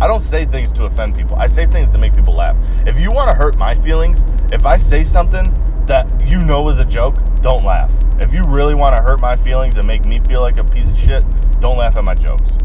I 0.01 0.07
don't 0.07 0.23
say 0.23 0.45
things 0.45 0.73
to 0.73 0.85
offend 0.85 1.17
people. 1.17 1.37
I 1.39 1.47
say 1.47 1.67
things 1.67 1.91
to 1.91 1.99
make 1.99 2.15
people 2.15 2.35
laugh. 2.35 2.57
If 2.87 2.99
you 2.99 3.11
want 3.11 3.31
to 3.31 3.37
hurt 3.37 3.57
my 3.57 3.75
feelings, 3.75 4.25
if 4.53 4.67
I 4.67 4.77
say 4.79 5.05
something 5.05 5.53
that 5.87 6.27
you 6.27 6.41
know 6.41 6.69
is 6.69 6.79
a 6.79 6.85
joke, 6.85 7.17
don't 7.41 7.65
laugh. 7.65 7.93
If 8.19 8.33
you 8.33 8.45
really 8.45 8.75
want 8.75 8.97
to 8.97 9.03
hurt 9.03 9.21
my 9.21 9.37
feelings 9.37 9.77
and 9.77 9.87
make 9.87 10.05
me 10.05 10.21
feel 10.21 10.41
like 10.41 10.59
a 10.59 10.65
piece 10.65 10.89
of 10.89 10.99
shit, 10.99 11.25
don't 11.61 11.77
laugh 11.77 11.97
at 11.97 12.05
my 12.05 12.15
jokes. 12.15 12.59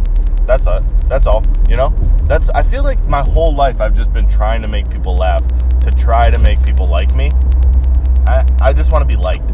That's 0.46 0.66
it. 0.66 0.84
That's 1.10 1.28
all. 1.28 1.44
You 1.68 1.76
know? 1.76 1.90
That's 2.24 2.50
I 2.50 2.64
feel 2.64 2.84
like 2.84 3.08
my 3.08 3.22
whole 3.22 3.54
life 3.54 3.82
I've 3.82 3.94
just 3.94 4.14
been 4.14 4.28
trying 4.28 4.62
to 4.62 4.68
make 4.68 4.90
people 4.90 5.16
laugh, 5.16 5.44
to 5.82 5.92
try 5.92 6.30
to 6.30 6.40
make 6.40 6.64
people 6.64 6.88
like 6.88 7.14
me. 7.16 7.32
I, 8.28 8.46
I 8.62 8.74
just 8.74 8.92
want 8.92 9.02
to 9.02 9.08
be 9.08 9.22
liked. 9.22 9.50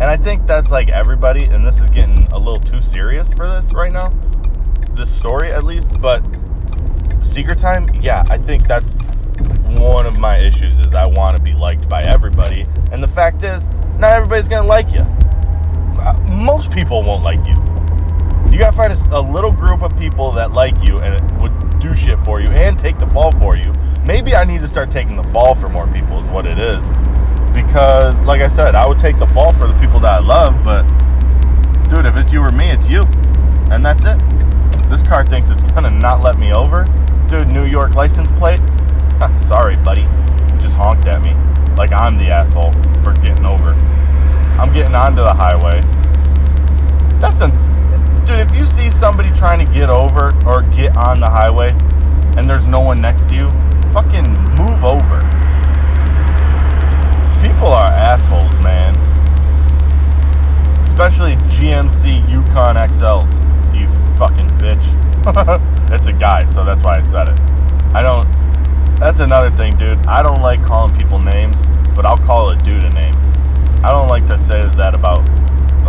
And 0.00 0.04
I 0.04 0.16
think 0.16 0.46
that's 0.46 0.70
like 0.70 0.88
everybody, 0.88 1.44
and 1.44 1.66
this 1.66 1.80
is 1.80 1.88
getting 1.90 2.26
a 2.32 2.38
little 2.38 2.60
too 2.60 2.80
serious 2.80 3.32
for 3.32 3.46
this 3.46 3.72
right 3.72 3.92
now. 3.92 4.10
This 4.90 5.10
story 5.10 5.52
at 5.52 5.64
least, 5.64 6.00
but 6.00 6.24
secret 7.24 7.58
time, 7.58 7.88
yeah, 8.00 8.24
I 8.28 8.38
think 8.38 8.66
that's 8.68 8.98
one 9.68 10.06
of 10.06 10.18
my 10.18 10.38
issues 10.38 10.78
is 10.78 10.94
I 10.94 11.06
want 11.08 11.36
to 11.36 11.42
be 11.42 11.52
liked 11.52 11.88
by 11.88 12.00
everybody. 12.02 12.64
And 12.92 13.02
the 13.02 13.08
fact 13.08 13.42
is, 13.42 13.66
not 13.98 14.12
everybody's 14.12 14.48
gonna 14.48 14.68
like 14.68 14.92
you. 14.92 15.00
Uh, 15.00 16.18
most 16.30 16.70
people 16.70 17.02
won't 17.02 17.24
like 17.24 17.44
you. 17.46 17.54
You 18.52 18.58
gotta 18.58 18.76
find 18.76 18.92
a, 18.92 19.18
a 19.18 19.20
little 19.20 19.50
group 19.50 19.82
of 19.82 19.98
people 19.98 20.30
that 20.32 20.52
like 20.52 20.76
you 20.86 20.98
and 20.98 21.40
would 21.40 21.80
do 21.80 21.96
shit 21.96 22.20
for 22.20 22.40
you 22.40 22.48
and 22.48 22.78
take 22.78 22.98
the 22.98 23.06
fall 23.08 23.32
for 23.32 23.56
you. 23.56 23.72
Maybe 24.06 24.34
I 24.36 24.44
need 24.44 24.60
to 24.60 24.68
start 24.68 24.90
taking 24.90 25.16
the 25.16 25.24
fall 25.24 25.54
for 25.54 25.68
more 25.68 25.88
people, 25.88 26.22
is 26.22 26.28
what 26.30 26.46
it 26.46 26.58
is. 26.58 26.88
Because, 27.52 28.22
like 28.24 28.40
I 28.40 28.48
said, 28.48 28.74
I 28.74 28.86
would 28.86 28.98
take 28.98 29.18
the 29.18 29.26
fall 29.26 29.52
for 29.52 29.66
the 29.66 29.78
people 29.78 30.00
that 30.00 30.18
I 30.18 30.20
love, 30.20 30.62
but 30.64 30.82
dude, 31.88 32.06
if 32.06 32.16
it's 32.16 32.32
you 32.32 32.40
or 32.40 32.50
me, 32.50 32.70
it's 32.70 32.88
you. 32.88 33.02
And 33.70 33.84
that's 33.84 34.04
it. 34.04 34.18
This 34.90 35.02
car 35.02 35.24
thinks 35.24 35.50
it's 35.50 35.62
gonna 35.62 35.90
not 35.90 36.22
let 36.22 36.38
me 36.38 36.52
over. 36.52 36.84
Dude, 37.28 37.48
New 37.52 37.64
York 37.64 37.94
license 37.94 38.30
plate. 38.32 38.60
Sorry, 39.36 39.76
buddy. 39.76 40.04
Just 40.58 40.76
honked 40.76 41.06
at 41.06 41.22
me. 41.22 41.34
Like 41.76 41.92
I'm 41.92 42.18
the 42.18 42.26
asshole 42.26 42.72
for 43.02 43.12
getting 43.14 43.46
over. 43.46 43.74
I'm 44.58 44.72
getting 44.72 44.94
onto 44.94 45.22
the 45.22 45.34
highway. 45.34 45.80
That's 47.18 47.40
a 47.40 47.48
dude, 48.26 48.40
if 48.40 48.54
you 48.54 48.66
see 48.66 48.90
somebody 48.90 49.30
trying 49.32 49.64
to 49.64 49.72
get 49.72 49.90
over 49.90 50.32
or 50.46 50.62
get 50.62 50.96
on 50.96 51.20
the 51.20 51.28
highway 51.28 51.70
and 52.36 52.48
there's 52.48 52.66
no 52.66 52.80
one 52.80 53.00
next 53.00 53.28
to 53.28 53.34
you, 53.34 53.50
fucking 53.92 54.28
move 54.58 54.84
over. 54.84 55.20
People 57.42 57.68
are 57.68 57.90
assholes, 57.90 58.54
man. 58.62 58.94
Especially 60.84 61.36
GMC 61.52 62.28
Yukon 62.28 62.76
XLs. 62.76 63.34
You 63.74 63.88
fucking 64.16 64.48
bitch. 64.58 64.84
it's 65.90 66.06
a 66.06 66.12
guy, 66.12 66.44
so 66.44 66.62
that's 66.62 66.84
why 66.84 66.98
I 66.98 67.02
said 67.02 67.30
it. 67.30 67.40
I 67.94 68.02
don't. 68.02 68.30
That's 68.96 69.20
another 69.20 69.50
thing, 69.50 69.74
dude. 69.76 70.06
I 70.06 70.22
don't 70.22 70.42
like 70.42 70.62
calling 70.62 70.94
people 70.96 71.18
names, 71.18 71.66
but 71.94 72.04
I'll 72.04 72.18
call 72.18 72.50
a 72.50 72.56
dude 72.58 72.84
a 72.84 72.90
name. 72.90 73.14
I 73.82 73.90
don't 73.90 74.08
like 74.08 74.26
to 74.26 74.38
say 74.38 74.60
that 74.60 74.94
about 74.94 75.26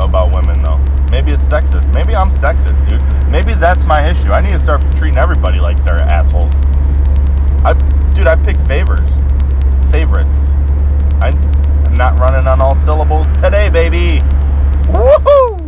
about 0.02 0.34
women 0.34 0.64
though. 0.64 0.78
Maybe 1.12 1.32
it's 1.32 1.44
sexist. 1.44 1.94
Maybe 1.94 2.16
I'm 2.16 2.30
sexist, 2.30 2.88
dude. 2.88 3.02
Maybe 3.30 3.54
that's 3.54 3.84
my 3.86 4.10
issue. 4.10 4.32
I 4.32 4.42
need 4.42 4.52
to 4.52 4.60
start 4.60 4.82
treating 4.96 5.18
everybody 5.18 5.60
like 5.60 5.84
they're 5.84 6.02
assholes. 6.02 6.54
I, 7.64 7.74
dude, 8.14 8.28
I 8.28 8.36
pick 8.38 8.60
favors, 8.62 9.10
favorites. 9.92 10.52
I, 11.22 11.32
I'm 11.86 11.94
not 11.94 12.20
running 12.20 12.48
on 12.48 12.62
all 12.62 12.76
syllables 12.76 13.28
today, 13.42 13.70
baby. 13.70 14.20
Woohoo! 14.88 15.62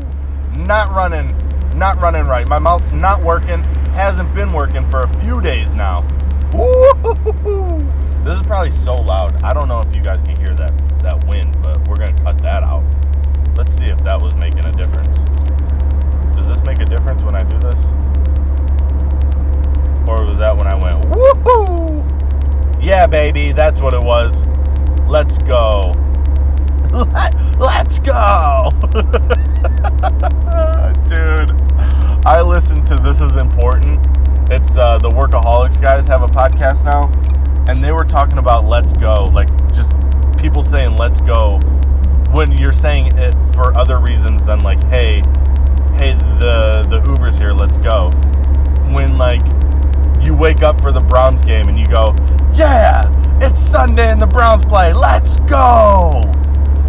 Not 0.65 0.89
running, 0.89 1.29
not 1.77 1.99
running 2.01 2.25
right. 2.25 2.47
My 2.47 2.59
mouth's 2.59 2.91
not 2.91 3.21
working. 3.21 3.63
Hasn't 3.93 4.33
been 4.33 4.51
working 4.51 4.85
for 4.89 5.01
a 5.01 5.07
few 5.19 5.41
days 5.41 5.73
now. 5.75 6.01
This 8.23 8.35
is 8.35 8.41
probably 8.43 8.71
so 8.71 8.95
loud. 8.95 9.41
I 9.43 9.53
don't 9.53 9.67
know 9.67 9.79
if 9.79 9.95
you 9.95 10.01
guys 10.01 10.21
can 10.21 10.35
hear 10.37 10.55
that 10.55 10.71
that 10.99 11.23
wind, 11.27 11.55
but 11.61 11.87
we're 11.87 11.95
gonna 11.95 12.17
cut 12.23 12.37
that 12.39 12.63
out. 12.63 12.83
Let's 13.55 13.75
see 13.75 13.85
if 13.85 13.97
that 13.99 14.21
was 14.21 14.33
making 14.35 14.65
a 14.65 14.71
difference. 14.71 15.17
Does 16.35 16.47
this 16.47 16.57
make 16.65 16.79
a 16.79 16.85
difference 16.85 17.23
when 17.23 17.35
I 17.35 17.43
do 17.43 17.57
this? 17.59 17.85
Or 20.07 20.25
was 20.25 20.37
that 20.37 20.55
when 20.57 20.67
I 20.67 20.75
went, 20.81 21.03
woohoo? 21.05 22.83
Yeah, 22.83 23.07
baby, 23.07 23.51
that's 23.51 23.81
what 23.81 23.93
it 23.93 24.01
was. 24.01 24.45
Let's 25.07 25.37
go. 25.39 25.93
Let's 27.59 27.99
go! 27.99 28.69
Dude, 31.09 31.51
I 32.27 32.41
listened 32.41 32.85
to 32.87 32.97
This 32.97 33.21
Is 33.21 33.37
Important. 33.37 34.05
It's 34.51 34.75
uh, 34.75 34.97
the 34.97 35.09
Workaholics 35.09 35.81
guys 35.81 36.07
have 36.07 36.23
a 36.23 36.27
podcast 36.27 36.83
now, 36.83 37.09
and 37.71 37.81
they 37.81 37.93
were 37.93 38.03
talking 38.03 38.37
about 38.37 38.65
let's 38.65 38.91
go, 38.91 39.31
like 39.31 39.47
just 39.73 39.95
people 40.37 40.61
saying 40.61 40.97
let's 40.97 41.21
go 41.21 41.57
when 42.33 42.51
you're 42.57 42.73
saying 42.73 43.17
it 43.17 43.33
for 43.53 43.75
other 43.77 43.99
reasons 43.99 44.45
than 44.45 44.59
like, 44.59 44.83
hey, 44.89 45.23
hey, 45.95 46.15
the 46.41 46.85
the 46.89 47.01
Uber's 47.07 47.37
here, 47.37 47.53
let's 47.53 47.77
go. 47.77 48.09
When 48.91 49.17
like 49.17 49.41
you 50.21 50.35
wake 50.35 50.63
up 50.63 50.81
for 50.81 50.91
the 50.91 50.99
Browns 50.99 51.41
game 51.41 51.69
and 51.69 51.79
you 51.79 51.85
go, 51.85 52.13
yeah, 52.53 53.09
it's 53.39 53.61
Sunday 53.61 54.11
and 54.11 54.21
the 54.21 54.27
Browns 54.27 54.65
play, 54.65 54.91
let's 54.91 55.37
go. 55.49 56.23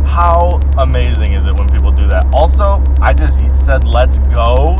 How 0.04 0.58
amazing 0.78 1.34
is 1.34 1.46
it 1.46 1.56
when 1.56 1.68
people 1.68 1.92
do 1.92 2.08
that? 2.08 2.26
Also, 2.34 2.82
I 3.00 3.12
just 3.12 3.38
said 3.54 3.86
let's 3.86 4.18
go, 4.34 4.76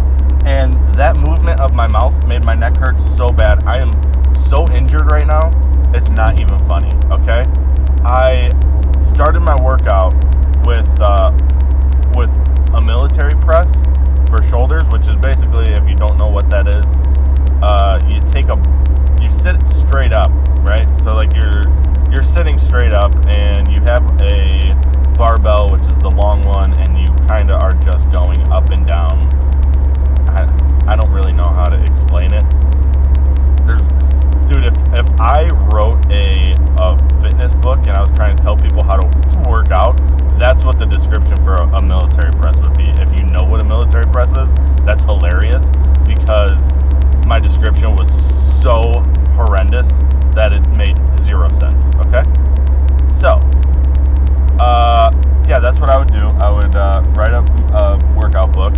and 0.49 0.73
that 0.95 1.17
movement 1.19 1.61
of 1.61 1.75
my 1.75 1.87
mouth 1.87 2.27
made 2.27 2.43
my 2.43 2.55
neck 2.55 2.75
hurt 2.79 2.99
so 3.01 3.29
bad. 3.29 3.63
I 3.65 3.79
am 3.79 3.93
so 4.35 4.67
injured 4.71 5.11
right 5.11 5.27
now. 5.27 5.51
It's 5.93 6.09
not 6.09 6.41
even 6.41 6.59
funny, 6.61 6.91
okay? 7.13 7.45
I 8.03 8.49
started 9.03 9.41
my 9.41 9.61
workout 9.63 10.15
with 10.65 10.89
uh, 11.01 11.37
with 12.17 12.31
a 12.75 12.81
military 12.81 13.39
press 13.41 13.83
for 14.31 14.43
shoulders, 14.43 14.89
which 14.89 15.07
is 15.07 15.17
basically, 15.17 15.71
if 15.73 15.87
you 15.87 15.95
don't 15.95 16.17
know 16.17 16.29
what 16.29 16.49
that 16.49 16.67
is, 16.67 16.87
uh, 17.63 18.01
you 18.09 18.21
take 18.23 18.49
a 18.49 18.57
you 19.23 19.29
sit 19.29 19.69
straight 19.69 20.15
up, 20.15 20.31
right? 20.65 20.89
So 20.99 21.15
like 21.15 21.35
you're 21.35 21.69
you're 22.11 22.23
sitting 22.23 22.59
straight 22.59 22.95
up, 22.95 23.15
and 23.27 23.69
you 23.69 23.83
have 23.83 24.03
a 24.23 24.75
barbell, 25.19 25.69
which 25.69 25.83
is 25.83 25.99
the 25.99 26.11
long 26.11 26.41
one, 26.43 26.73
and 26.79 26.99
you 26.99 27.07
kind 27.27 27.51
of 27.51 27.61
are 27.63 27.73
just 27.85 28.11
going 28.13 28.49
up 28.49 28.71
and 28.71 28.87
down. 28.87 29.29
I, 30.29 30.93
I 30.93 30.97
don't 30.97 31.11
really 31.13 31.33
know 31.33 31.49
how 31.49 31.67
to 31.67 31.83
explain 31.83 32.33
it. 32.33 32.45
There's, 33.67 33.83
dude, 34.47 34.65
if 34.65 34.77
if 34.99 35.21
I 35.21 35.49
wrote 35.73 36.05
a 36.11 36.55
a 36.81 36.97
fitness 37.21 37.55
book 37.57 37.79
and 37.79 37.91
I 37.91 38.01
was 38.01 38.11
trying 38.11 38.37
to 38.37 38.43
tell 38.43 38.57
people 38.57 38.83
how 38.83 38.97
to 38.97 39.49
work 39.49 39.71
out, 39.71 39.97
that's 40.39 40.65
what 40.65 40.79
the 40.79 40.87
description 40.87 41.37
for 41.45 41.57
a, 41.57 41.67
a, 41.77 41.83
military 41.83 42.31
press 42.33 42.57
would 42.59 42.77
be. 42.77 42.85
If 43.03 43.11
you 43.19 43.27
know 43.27 43.45
what 43.45 43.61
a 43.61 43.65
military 43.65 44.07
press 44.13 44.31
is, 44.37 44.55
that's 44.85 45.05
hilarious 45.05 45.71
because 46.07 46.71
my 47.27 47.39
description 47.41 47.97
was 47.97 48.09
so 48.63 49.03
horrendous 49.35 49.89
that 50.35 50.55
it 50.55 50.67
made 50.77 50.97
zero 51.21 51.49
sense. 51.49 51.91
Okay, 52.07 52.23
so 53.07 53.41
uh, 54.61 55.11
yeah, 55.47 55.59
that's 55.59 55.81
what 55.81 55.91
I 55.91 55.99
would 55.99 56.13
do. 56.13 56.27
I 56.41 56.51
would 56.51 56.75
uh, 56.77 57.03
write 57.17 57.33
a, 57.33 57.43
a 57.75 58.15
workout 58.15 58.53
book, 58.53 58.75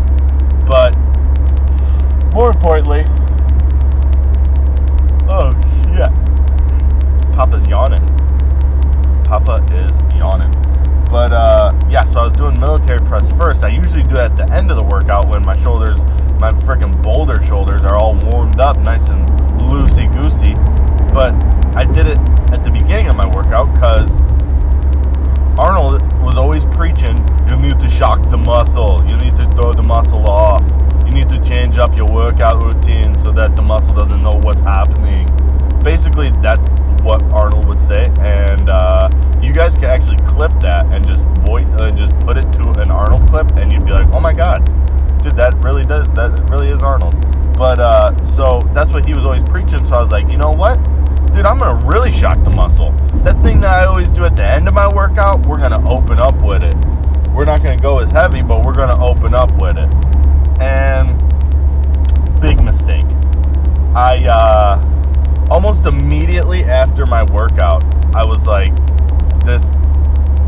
muscle 33.70 33.94
doesn't 33.94 34.20
know 34.20 34.34
what's 34.42 34.58
happening. 34.58 35.28
Basically, 35.84 36.32
that's 36.42 36.66
what 37.04 37.22
Arnold 37.32 37.68
would 37.68 37.78
say, 37.78 38.04
and 38.18 38.68
uh, 38.68 39.08
you 39.40 39.52
guys 39.52 39.76
can 39.76 39.84
actually 39.84 40.16
clip 40.26 40.50
that 40.58 40.92
and 40.92 41.06
just 41.06 41.24
voice 41.46 41.68
and 41.78 41.96
just 41.96 42.18
put 42.26 42.36
it 42.36 42.50
to 42.54 42.68
an 42.82 42.90
Arnold 42.90 43.28
clip, 43.28 43.48
and 43.58 43.72
you'd 43.72 43.84
be 43.84 43.92
like, 43.92 44.08
oh 44.12 44.18
my 44.18 44.32
god, 44.32 44.66
dude, 45.22 45.36
that 45.36 45.54
really 45.62 45.84
does 45.84 46.04
that 46.14 46.50
really 46.50 46.66
is 46.66 46.82
Arnold. 46.82 47.14
But 47.56 47.78
uh, 47.78 48.24
so 48.24 48.60
that's 48.74 48.90
what 48.92 49.06
he 49.06 49.14
was 49.14 49.24
always 49.24 49.44
preaching. 49.44 49.84
So 49.84 49.94
I 49.94 50.02
was 50.02 50.10
like, 50.10 50.26
you 50.32 50.36
know 50.36 50.50
what, 50.50 50.74
dude, 51.32 51.46
I'm 51.46 51.60
gonna 51.60 51.86
really 51.86 52.10
shock 52.10 52.42
the 52.42 52.50
muscle. 52.50 52.90
That 53.22 53.40
thing 53.44 53.60
that 53.60 53.72
I 53.72 53.84
always 53.84 54.08
do 54.08 54.24
at 54.24 54.34
the 54.34 54.44
end 54.44 54.66
of 54.66 54.74
my 54.74 54.92
workout, 54.92 55.46
we're 55.46 55.58
gonna 55.58 55.88
open 55.88 56.20
up 56.20 56.42
with 56.42 56.64
it. 56.64 56.74
We're 57.32 57.44
not 57.44 57.62
gonna 57.62 57.78
go 57.78 58.00
as 58.00 58.10
heavy, 58.10 58.42
but 58.42 58.66
we're 58.66 58.74
gonna 58.74 59.00
open 59.00 59.32
up 59.32 59.52
with 59.62 59.76
it. 59.78 59.94
And 60.60 61.16
big 62.40 62.60
mistake. 62.64 63.04
I 63.94 64.24
uh, 64.26 65.46
almost 65.50 65.84
immediately 65.84 66.62
after 66.62 67.06
my 67.06 67.24
workout, 67.24 67.82
I 68.14 68.24
was 68.24 68.46
like, 68.46 68.74
this 69.44 69.70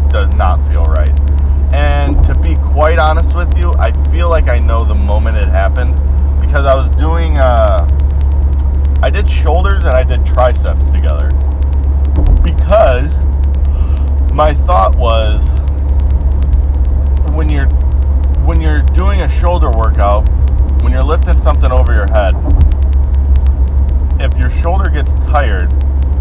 does 0.09 0.33
not 0.35 0.57
feel 0.73 0.85
right. 0.85 1.11
And 1.73 2.23
to 2.25 2.35
be 2.37 2.55
quite 2.55 2.99
honest 2.99 3.35
with 3.35 3.57
you, 3.57 3.73
I 3.79 3.91
feel 4.11 4.29
like 4.29 4.49
I 4.49 4.59
know 4.59 4.85
the 4.85 4.95
moment 4.95 5.37
it 5.37 5.49
happened 5.49 5.97
because 6.41 6.67
I 6.67 6.75
was 6.75 6.89
doing, 6.91 7.39
uh, 7.39 7.89
I 9.03 9.11
did 9.11 9.29
shoulders 9.29 9.85
and 9.85 9.95
I 9.95 10.03
did 10.03 10.25
triceps 10.25 10.89
together. 10.89 11.29
Because 12.45 13.19
my 14.33 14.55
thought 14.55 14.95
was 14.97 15.49
when 17.33 17.49
you're 17.49 17.69
when 18.45 18.61
you're 18.61 18.83
doing 18.83 19.23
a 19.23 19.29
shoulder 19.29 19.71
workout, 19.71 20.29
when 20.83 20.93
you're 20.93 21.03
lifting 21.03 21.39
something 21.39 21.71
over 21.71 21.95
your 21.95 22.11
head, 22.11 22.33
if 24.23 24.39
your 24.39 24.51
shoulder 24.51 24.89
gets 24.89 25.17
tired, 25.17 25.73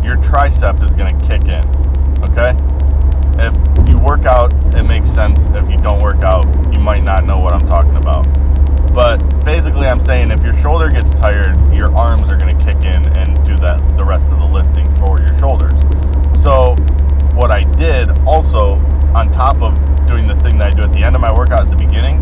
your 0.03 0.17
tricep 0.17 0.81
is 0.83 0.95
going 0.95 1.17
to 1.17 1.27
kick 1.27 1.43
in. 1.43 1.63
Okay? 2.29 2.57
If 3.37 3.55
you 3.87 3.97
work 3.99 4.25
out, 4.25 4.51
it 4.75 4.83
makes 4.83 5.09
sense. 5.09 5.45
If 5.53 5.69
you 5.69 5.77
don't 5.77 6.01
work 6.01 6.23
out, 6.23 6.45
you 6.73 6.79
might 6.79 7.03
not 7.03 7.25
know 7.25 7.37
what 7.37 7.53
I'm 7.53 7.67
talking 7.67 7.95
about. 7.95 8.23
But 8.91 9.19
basically, 9.45 9.85
I'm 9.85 9.99
saying 9.99 10.31
if 10.31 10.43
your 10.43 10.55
shoulder 10.55 10.89
gets 10.89 11.13
tired, 11.13 11.55
your 11.73 11.95
arms 11.95 12.31
are 12.31 12.37
going 12.37 12.57
to 12.57 12.65
kick 12.65 12.83
in 12.83 13.07
and 13.17 13.45
do 13.45 13.55
that 13.57 13.79
the 13.97 14.03
rest 14.03 14.31
of 14.31 14.39
the 14.39 14.47
lifting 14.47 14.91
for 14.95 15.19
your 15.19 15.37
shoulders. 15.37 15.79
So, 16.41 16.75
what 17.35 17.51
I 17.51 17.61
did 17.61 18.09
also, 18.25 18.75
on 19.13 19.31
top 19.31 19.61
of 19.61 19.75
doing 20.07 20.27
the 20.27 20.35
thing 20.37 20.57
that 20.57 20.67
I 20.67 20.69
do 20.71 20.81
at 20.81 20.91
the 20.91 21.03
end 21.03 21.15
of 21.15 21.21
my 21.21 21.31
workout 21.31 21.61
at 21.61 21.69
the 21.69 21.75
beginning, 21.75 22.21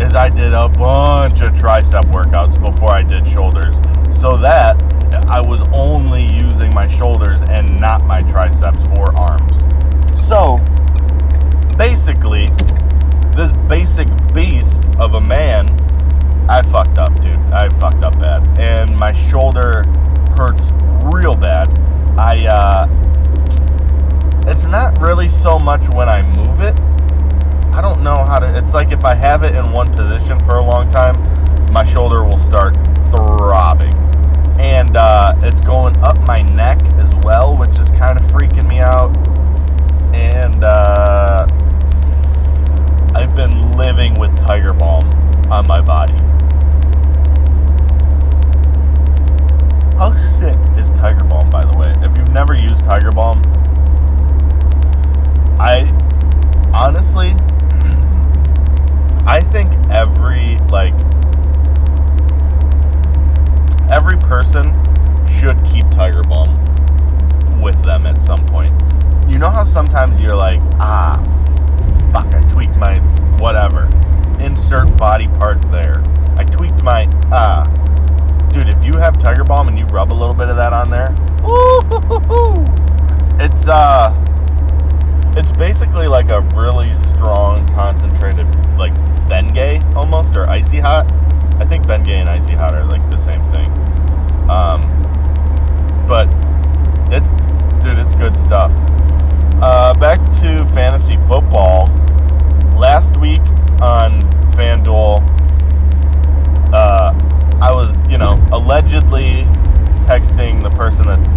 is 0.00 0.14
I 0.14 0.28
did 0.28 0.54
a 0.54 0.68
bunch 0.68 1.40
of 1.40 1.52
tricep 1.52 2.12
workouts 2.12 2.62
before 2.64 2.92
I 2.92 3.02
did 3.02 3.26
shoulders 3.26 3.76
so 4.10 4.36
that 4.38 4.95
I 5.28 5.40
was 5.40 5.60
only 5.72 6.24
using 6.32 6.74
my 6.74 6.86
shoulders 6.86 7.42
and 7.48 7.78
not 7.80 8.04
my 8.04 8.20
triceps 8.22 8.82
or 8.98 9.18
arms. 9.18 9.62
So 10.26 10.58
basically, 11.76 12.48
this 13.36 13.52
basic 13.68 14.08
beast 14.32 14.84
of 14.98 15.14
a 15.14 15.20
man, 15.20 15.68
I 16.48 16.62
fucked 16.62 16.98
up, 16.98 17.14
dude. 17.20 17.38
I 17.52 17.68
fucked 17.80 18.04
up 18.04 18.18
bad. 18.18 18.58
And 18.58 18.96
my 18.96 19.12
shoulder 19.12 19.82
hurts 20.36 20.72
real 21.04 21.34
bad. 21.34 21.68
I, 22.18 22.46
uh, 22.46 22.86
it's 24.48 24.64
not 24.64 25.00
really 25.00 25.28
so 25.28 25.58
much 25.58 25.82
when 25.94 26.08
I 26.08 26.22
move 26.34 26.60
it. 26.60 26.78
I 27.74 27.82
don't 27.82 28.02
know 28.02 28.16
how 28.24 28.38
to, 28.38 28.56
it's 28.56 28.74
like 28.74 28.92
if 28.92 29.04
I 29.04 29.14
have 29.14 29.42
it 29.42 29.54
in 29.54 29.70
one 29.72 29.92
position 29.92 30.40
for 30.40 30.56
a 30.56 30.64
long 30.64 30.88
time, 30.88 31.14
my 31.72 31.84
shoulder 31.84 32.24
will 32.24 32.38
start 32.38 32.74
throbbing 33.10 34.05
and 34.58 34.96
uh, 34.96 35.34
it's 35.42 35.60
going 35.60 35.96
up 35.98 36.18
my 36.26 36.42
neck 36.42 36.82
as 36.98 37.14
well, 37.16 37.56
which 37.56 37.78
is 37.78 37.90
kind 37.90 38.18
of 38.18 38.24
freaking 38.26 38.68
me 38.68 38.78
out. 38.78 39.16
And 40.14 40.64
uh, 40.64 41.46
I've 43.14 43.34
been 43.34 43.72
living 43.72 44.14
with 44.14 44.36
Tiger 44.36 44.72
Balm 44.72 45.10
on 45.50 45.66
my 45.66 45.80
body. 45.80 46.14
How 49.96 50.14
sick 50.16 50.58
is 50.78 50.90
Tiger 50.90 51.24
Balm, 51.24 51.48
by 51.50 51.62
the 51.62 51.78
way? 51.78 51.92
If 52.08 52.18
you've 52.18 52.32
never 52.32 52.54
used 52.54 52.84
Tiger 52.84 53.12
Balm, 53.12 53.42
I 55.58 55.88
honestly, 56.74 57.28
I 59.26 59.40
think 59.40 59.72
every 59.90 60.58
like 60.68 60.94
every 63.90 64.16
person 64.16 64.74
should 65.38 65.58
keep 65.66 65.88
Tiger 65.90 66.22
Balm 66.22 66.54
with 67.60 67.82
them 67.82 68.06
at 68.06 68.20
some 68.20 68.44
point. 68.46 68.72
You 69.28 69.38
know 69.38 69.50
how 69.50 69.64
sometimes 69.64 70.20
you're 70.20 70.36
like, 70.36 70.60
ah, 70.80 71.22
fuck, 72.12 72.32
I 72.34 72.40
tweaked 72.48 72.76
my 72.76 72.96
whatever. 73.38 73.90
Insert 74.40 74.96
body 74.96 75.28
part 75.28 75.60
there. 75.72 76.02
I 76.38 76.44
tweaked 76.44 76.82
my 76.82 77.08
ah. 77.32 77.64
Dude, 78.52 78.68
if 78.68 78.84
you 78.84 78.94
have 78.94 79.18
Tiger 79.18 79.44
Balm 79.44 79.68
and 79.68 79.78
you 79.78 79.86
rub 79.86 80.12
a 80.12 80.14
little 80.14 80.34
bit 80.34 80.48
of 80.48 80.56
that 80.56 80.72
on 80.72 80.90
there, 80.90 81.14
ooh, 81.44 82.64
it's 83.38 83.68
uh 83.68 84.14
it's 85.36 85.52
basically 85.52 86.06
like 86.06 86.30
a 86.30 86.40
really 86.54 86.92
strong 86.94 87.66
concentrated 87.68 88.46
like 88.78 88.94
Bengay 89.28 89.82
almost 89.94 90.36
or 90.36 90.48
icy 90.48 90.78
hot. 90.78 91.10
I 91.58 91.64
think 91.66 91.86
Bengay 91.86 92.18
and 92.18 92.28
icy 92.28 92.54
hot 92.54 92.72
are 92.72 92.84
like 92.84 93.10
the 93.10 93.18
same 93.18 93.42
thing. 93.52 93.75
Um, 94.48 94.80
but 96.08 96.28
it's 97.10 97.28
dude, 97.82 97.98
it's 97.98 98.14
good 98.14 98.36
stuff. 98.36 98.72
Uh, 99.62 99.94
back 99.94 100.18
to 100.40 100.64
fantasy 100.74 101.16
football. 101.28 101.86
Last 102.76 103.16
week 103.16 103.40
on 103.80 104.20
FanDuel, 104.52 105.18
uh, 106.72 107.14
I 107.60 107.72
was, 107.72 107.96
you 108.08 108.18
know, 108.18 108.38
allegedly 108.52 109.44
texting 110.06 110.62
the 110.62 110.70
person 110.70 111.06
that's 111.06 111.28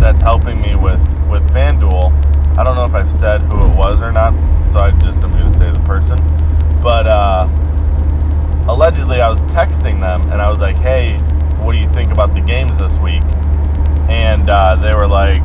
that's 0.00 0.20
helping 0.20 0.60
me 0.60 0.76
with 0.76 1.00
with 1.28 1.42
FanDuel. 1.52 2.12
I 2.56 2.64
don't 2.64 2.76
know 2.76 2.84
if 2.84 2.94
I've 2.94 3.10
said 3.10 3.42
who 3.42 3.58
it 3.70 3.76
was 3.76 4.00
or 4.00 4.12
not, 4.12 4.32
so 4.70 4.78
I 4.78 4.90
just 4.90 5.22
am 5.24 5.32
going 5.32 5.50
to 5.50 5.58
say 5.58 5.70
the 5.70 5.80
person. 5.80 6.18
But 6.80 7.06
uh, 7.06 7.48
allegedly, 8.68 9.20
I 9.20 9.28
was 9.28 9.42
texting 9.44 10.00
them 10.00 10.22
and 10.30 10.40
I 10.40 10.48
was 10.48 10.60
like, 10.60 10.78
"Hey, 10.78 11.18
what 11.62 11.72
do 11.72 11.78
you 11.78 11.88
think 11.88 12.10
about 12.10 12.34
the 12.34 12.40
games 12.40 12.78
this 12.78 12.98
week?" 12.98 13.22
And 14.08 14.48
uh, 14.50 14.76
they 14.76 14.94
were 14.94 15.06
like, 15.06 15.40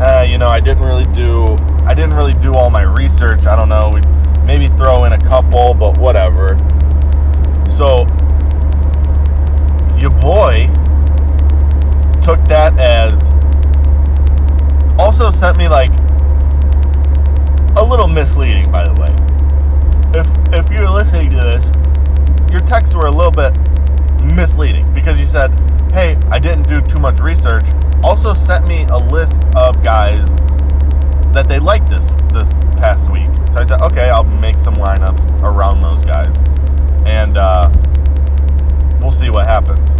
eh, 0.00 0.24
"You 0.24 0.38
know, 0.38 0.48
I 0.48 0.60
didn't 0.60 0.84
really 0.84 1.10
do 1.12 1.56
I 1.84 1.94
didn't 1.94 2.14
really 2.14 2.34
do 2.34 2.54
all 2.54 2.70
my 2.70 2.82
research. 2.82 3.46
I 3.46 3.56
don't 3.56 3.68
know. 3.68 3.90
We 3.92 4.00
maybe 4.44 4.66
throw 4.66 5.04
in 5.04 5.12
a 5.12 5.18
couple, 5.18 5.74
but 5.74 5.98
whatever." 5.98 6.56
So 7.68 8.06
your 9.98 10.10
boy 10.10 10.66
took 12.22 12.44
that 12.44 12.78
as 12.78 13.30
also 14.98 15.30
sent 15.30 15.56
me 15.56 15.68
like 15.68 15.90
a 17.76 17.84
little 17.84 18.06
misleading 18.06 18.70
by 18.70 18.84
the 18.84 18.92
way 19.00 19.08
if 20.18 20.26
if 20.58 20.70
you're 20.70 20.88
listening 20.88 21.30
to 21.30 21.36
this 21.36 21.72
your 22.50 22.60
texts 22.60 22.94
were 22.94 23.06
a 23.06 23.10
little 23.10 23.30
bit 23.30 23.56
misleading 24.34 24.90
because 24.92 25.18
you 25.18 25.26
said 25.26 25.48
hey 25.92 26.16
i 26.30 26.38
didn't 26.38 26.68
do 26.68 26.80
too 26.80 26.98
much 26.98 27.18
research 27.20 27.64
also 28.02 28.32
sent 28.32 28.66
me 28.66 28.84
a 28.90 28.98
list 28.98 29.42
of 29.56 29.82
guys 29.82 30.30
that 31.32 31.46
they 31.48 31.58
liked 31.58 31.88
this 31.88 32.10
this 32.32 32.52
past 32.76 33.10
week 33.10 33.28
so 33.50 33.60
i 33.60 33.64
said 33.64 33.80
okay 33.80 34.08
i'll 34.10 34.24
make 34.24 34.58
some 34.58 34.74
lineups 34.74 35.30
around 35.42 35.80
those 35.80 36.04
guys 36.04 36.36
and 37.06 37.36
uh, 37.36 37.70
we'll 39.00 39.12
see 39.12 39.30
what 39.30 39.46
happens 39.46 39.96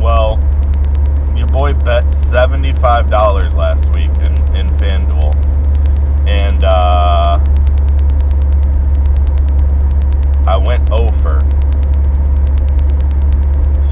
well 0.00 0.38
your 1.42 1.48
boy 1.48 1.72
bet 1.72 2.04
$75 2.04 3.54
last 3.54 3.86
week 3.96 4.10
in, 4.18 4.54
in 4.54 4.68
FanDuel. 4.78 5.34
And 6.30 6.62
uh, 6.62 7.40
I 10.46 10.56
went 10.56 10.88
over. 10.92 11.40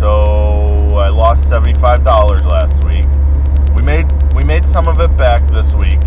So 0.01 0.97
I 0.97 1.11
lost 1.11 1.45
$75 1.51 2.47
last 2.47 2.83
week. 2.85 3.05
We 3.77 3.83
made 3.83 4.07
we 4.35 4.43
made 4.45 4.65
some 4.65 4.89
of 4.89 4.99
it 4.99 5.15
back 5.19 5.47
this 5.49 5.75
week, 5.75 6.01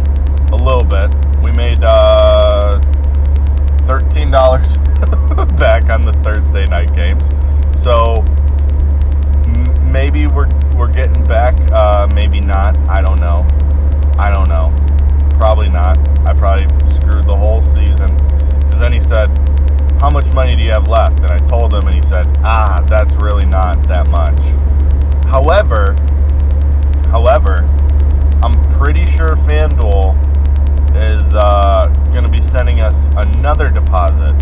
a 0.52 0.56
little 0.56 0.84
bit. 0.84 1.14
We 1.44 1.52
made 1.52 1.78
uh, 1.84 2.82
$13 3.86 5.58
back 5.60 5.92
on 5.92 6.02
the 6.02 6.14
Thursday 6.24 6.66
night 6.66 6.92
games. 6.96 7.30
So 7.80 8.16
m- 9.46 9.92
maybe 9.92 10.26
we're 10.26 10.50
we're 10.76 10.92
getting 10.92 11.24
back. 11.26 11.56
Uh, 11.72 12.10
maybe 12.16 12.42
not. 12.42 12.76
I 12.90 13.04
don't 13.04 13.20
know. 13.20 13.46
I 14.18 14.34
don't 14.34 14.50
know. 14.50 14.74
Probably 15.38 15.70
not. 15.70 16.00
I 16.28 16.34
probably 16.34 16.66
screwed 16.90 17.26
the 17.26 17.38
whole 17.38 17.62
season. 17.62 18.08
Because 18.58 18.80
then 18.80 18.92
he 18.92 19.02
said, 19.02 19.28
how 20.04 20.10
much 20.10 20.30
money 20.34 20.54
do 20.54 20.62
you 20.62 20.70
have 20.70 20.90
left? 20.90 21.18
And 21.22 21.32
I 21.32 21.38
told 21.48 21.74
him, 21.74 21.88
and 21.88 21.96
he 21.96 22.02
said, 22.02 22.28
ah, 22.44 22.86
that's 22.90 23.16
really 23.16 23.46
not 23.46 23.88
that 23.88 24.06
much. 24.10 24.38
However, 25.32 25.96
however, 27.08 27.64
I'm 28.44 28.52
pretty 28.74 29.06
sure 29.06 29.38
FanDuel 29.38 30.12
is 30.94 31.34
uh, 31.34 31.86
going 32.12 32.26
to 32.26 32.30
be 32.30 32.42
sending 32.42 32.82
us 32.82 33.08
another 33.16 33.70
deposit 33.70 34.34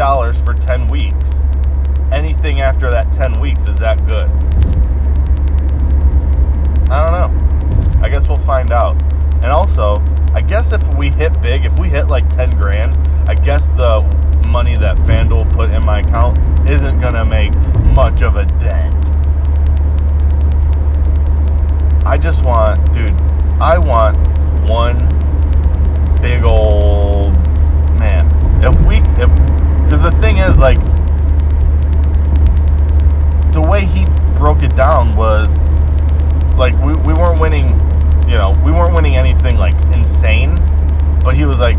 $10 0.00 0.44
for 0.44 0.54
10 0.54 0.88
weeks. 0.88 1.40
Anything 2.10 2.62
after 2.62 2.90
that 2.90 3.12
10 3.12 3.38
weeks 3.38 3.68
is 3.68 3.78
that 3.80 3.98
good? 4.08 4.24
I 6.90 7.06
don't 7.06 7.12
know. 7.12 8.00
I 8.02 8.08
guess 8.08 8.26
we'll 8.26 8.38
find 8.38 8.72
out. 8.72 9.00
And 9.42 9.46
also, 9.46 10.02
I 10.32 10.40
guess 10.40 10.72
if 10.72 10.94
we 10.94 11.10
hit 11.10 11.40
big, 11.42 11.66
if 11.66 11.78
we 11.78 11.90
hit 11.90 12.08
like 12.08 12.26
10 12.30 12.50
grand, 12.52 12.96
I 13.28 13.34
guess 13.34 13.68
the 13.68 14.00
money 14.48 14.74
that 14.78 14.96
FanDuel 14.98 15.52
put 15.52 15.70
in 15.70 15.84
my 15.84 16.00
account 16.00 16.38
isn't 16.68 16.98
going 16.98 17.14
to 17.14 17.26
make 17.26 17.54
much 17.94 18.22
of 18.22 18.36
a 18.36 18.46
dent. 18.46 18.94
I 22.06 22.16
just 22.16 22.42
want, 22.42 22.92
dude, 22.94 23.12
I 23.60 23.76
want 23.76 24.16
one 24.66 24.98
big 26.22 26.42
old 26.42 27.34
man. 27.98 28.26
If 28.64 28.80
we 28.86 28.96
if 29.22 29.49
because 29.90 30.04
the 30.04 30.12
thing 30.22 30.38
is, 30.38 30.56
like, 30.60 30.78
the 33.50 33.60
way 33.60 33.84
he 33.84 34.04
broke 34.38 34.62
it 34.62 34.76
down 34.76 35.16
was 35.16 35.58
like 36.56 36.72
we, 36.84 36.92
we 36.92 37.12
weren't 37.12 37.40
winning 37.40 37.68
you 38.28 38.36
know 38.36 38.54
we 38.64 38.70
weren't 38.70 38.94
winning 38.94 39.16
anything 39.16 39.56
like 39.56 39.74
insane. 39.92 40.54
But 41.24 41.34
he 41.34 41.44
was 41.44 41.58
like 41.58 41.76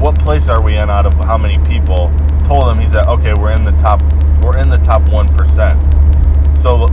what 0.00 0.18
place 0.18 0.48
are 0.48 0.60
we 0.60 0.74
in 0.74 0.90
out 0.90 1.06
of 1.06 1.14
how 1.14 1.38
many 1.38 1.56
people? 1.64 2.10
Told 2.44 2.72
him 2.72 2.80
he 2.80 2.88
said 2.88 3.06
okay 3.06 3.32
we're 3.34 3.52
in 3.52 3.64
the 3.64 3.70
top 3.78 4.02
we're 4.42 4.58
in 4.58 4.68
the 4.68 4.78
top 4.78 5.02
1% 5.02 6.58
so 6.58 6.86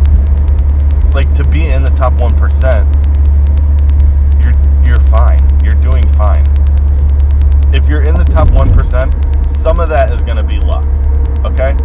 like 1.14 1.34
to 1.34 1.44
be 1.50 1.66
in 1.66 1.82
the 1.82 1.90
top 1.90 2.14
1% 2.14 2.34
you're 4.44 4.54
you're 4.86 5.00
fine. 5.10 5.42
You're 5.64 5.82
doing 5.82 6.08
fine. 6.10 6.46
If 7.74 7.90
you're 7.90 8.04
in 8.04 8.14
the 8.14 8.26
top 8.26 8.50
1% 8.50 9.33
some 9.64 9.80
of 9.80 9.88
that 9.88 10.12
is 10.12 10.22
going 10.24 10.38
to 10.38 10.44
be 10.44 10.60
luck 10.60 10.86
okay 11.46 11.76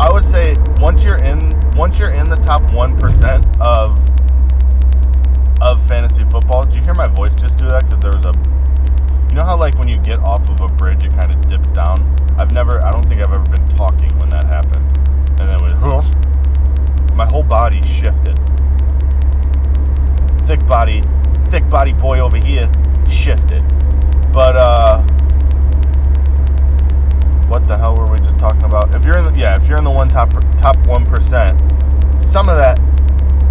I 0.00 0.10
would 0.12 0.24
say 0.24 0.56
once 0.78 1.04
you're 1.04 1.22
in 1.22 1.38
once 1.76 2.00
you're 2.00 2.10
in 2.10 2.28
the 2.28 2.36
top 2.36 2.72
one 2.72 2.98
percent 2.98 3.46
of 3.60 3.96
of 5.60 5.80
fantasy 5.86 6.24
football, 6.24 6.64
did 6.64 6.74
you 6.74 6.82
hear 6.82 6.92
my 6.92 7.06
voice 7.06 7.32
just 7.34 7.56
do 7.56 7.68
that? 7.68 7.84
Because 7.84 8.00
there 8.00 8.10
was 8.10 8.24
a, 8.24 8.32
you 9.30 9.36
know 9.36 9.44
how 9.44 9.56
like 9.56 9.78
when 9.78 9.86
you 9.86 9.94
get 9.98 10.18
off 10.18 10.48
of 10.48 10.60
a 10.60 10.66
bridge, 10.66 11.04
it 11.04 11.12
kind 11.12 11.32
of 11.32 11.40
dips 11.48 11.70
down. 11.70 11.96
I've 12.36 12.50
never, 12.50 12.84
I 12.84 12.90
don't 12.90 13.04
think 13.04 13.20
I've 13.20 13.32
ever 13.32 13.48
been 13.48 13.68
talking 13.76 14.10
when 14.18 14.28
that 14.30 14.44
happened, 14.44 14.84
and 15.38 15.48
then 15.48 15.54
it 15.54 15.62
went, 15.62 17.14
my 17.14 17.26
whole 17.26 17.44
body 17.44 17.80
shifted. 17.82 18.36
Thick 20.48 20.66
body, 20.66 21.00
thick 21.46 21.70
body 21.70 21.92
boy 21.92 22.18
over 22.18 22.38
here 22.38 22.68
shifted, 23.08 23.62
but 24.32 24.56
uh 24.56 25.06
what 27.52 27.68
the 27.68 27.76
hell 27.76 27.94
were 27.94 28.10
we 28.10 28.16
just 28.16 28.38
talking 28.38 28.64
about? 28.64 28.94
If 28.94 29.04
you're 29.04 29.18
in, 29.18 29.24
the, 29.24 29.38
yeah, 29.38 29.60
if 29.60 29.68
you're 29.68 29.76
in 29.76 29.84
the 29.84 29.90
one 29.90 30.08
top 30.08 30.30
top 30.56 30.74
one 30.86 31.04
percent, 31.04 31.60
some 32.18 32.48
of 32.48 32.56
that 32.56 32.78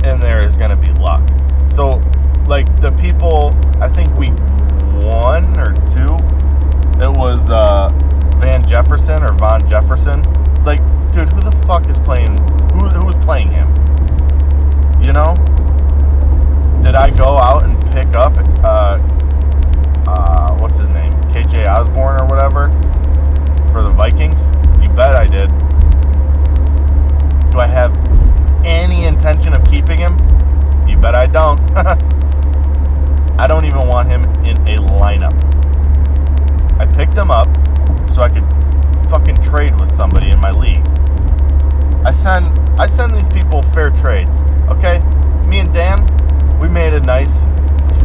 in 0.03 0.19
there 0.19 0.43
is 0.43 0.57
going 0.57 0.71
to 0.71 0.75
be 0.75 0.91
luck. 0.93 1.21
So, 1.69 2.01
like 2.47 2.65
the 2.81 2.91
people, 2.99 3.53
I 3.79 3.87
think 3.87 4.09
week 4.17 4.33
one 5.05 5.55
or 5.59 5.75
two, 5.93 6.17
it 6.97 7.15
was 7.15 7.47
uh, 7.51 7.89
Van 8.41 8.65
Jefferson 8.65 9.21
or 9.21 9.33
Von 9.33 9.69
Jefferson. 9.69 10.25
It's 10.57 10.65
like, 10.65 10.81
dude, 11.11 11.29
who 11.29 11.41
the 11.41 11.55
fuck 11.67 11.87
is 11.87 11.99
playing? 11.99 12.35
Who 12.73 12.89
who's 12.89 13.15
playing 13.23 13.51
him? 13.51 13.69
You 15.05 15.13
know? 15.13 15.35
Did 16.83 16.95
I 16.95 17.11
go 17.11 17.37
out 17.37 17.65
and 17.65 17.79
pick 17.91 18.15
up 18.15 18.33
uh, 18.63 18.97
uh, 20.07 20.57
what's 20.57 20.79
his 20.79 20.89
name, 20.89 21.13
KJ 21.29 21.67
Osborn 21.67 22.19
or 22.19 22.25
whatever? 22.25 22.90
Vikings? 24.01 24.47
You 24.81 24.89
bet 24.95 25.15
I 25.15 25.27
did. 25.27 25.47
Do 27.51 27.59
I 27.59 27.67
have 27.67 27.95
any 28.65 29.05
intention 29.05 29.53
of 29.53 29.63
keeping 29.69 29.99
him? 29.99 30.17
You 30.87 30.97
bet 30.97 31.13
I 31.13 31.27
don't. 31.27 31.59
I 33.39 33.45
don't 33.45 33.63
even 33.63 33.87
want 33.87 34.07
him 34.07 34.23
in 34.43 34.57
a 34.67 34.81
lineup. 34.97 35.37
I 36.79 36.87
picked 36.87 37.15
him 37.15 37.29
up 37.29 37.45
so 38.09 38.23
I 38.23 38.29
could 38.29 38.41
fucking 39.07 39.39
trade 39.43 39.79
with 39.79 39.95
somebody 39.95 40.31
in 40.31 40.39
my 40.39 40.49
league. 40.49 40.83
I 42.03 42.11
send 42.11 42.47
I 42.79 42.87
send 42.87 43.13
these 43.13 43.27
people 43.27 43.61
fair 43.61 43.91
trades. 43.91 44.41
Okay? 44.69 44.97
Me 45.45 45.59
and 45.59 45.71
Dan, 45.71 46.07
we 46.59 46.69
made 46.69 46.95
a 46.95 47.01
nice 47.01 47.41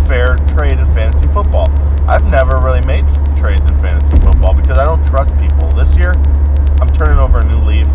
fair 0.07 0.37
trade 0.47 0.79
in 0.79 0.93
fantasy 0.93 1.27
football. 1.29 1.71
I've 2.07 2.27
never 2.27 2.59
really 2.59 2.83
made 2.83 3.07
trades 3.37 3.65
in 3.67 3.79
fantasy 3.81 4.19
football 4.21 4.55
because 4.55 4.79
I 4.79 4.85
don't 4.85 5.05
trust 5.05 5.37
people. 5.39 5.69
This 5.71 5.97
year, 5.97 6.13
I'm 6.81 6.89
turning 6.89 7.19
over 7.19 7.39
a 7.39 7.45
new 7.45 7.59
leaf. 7.59 7.87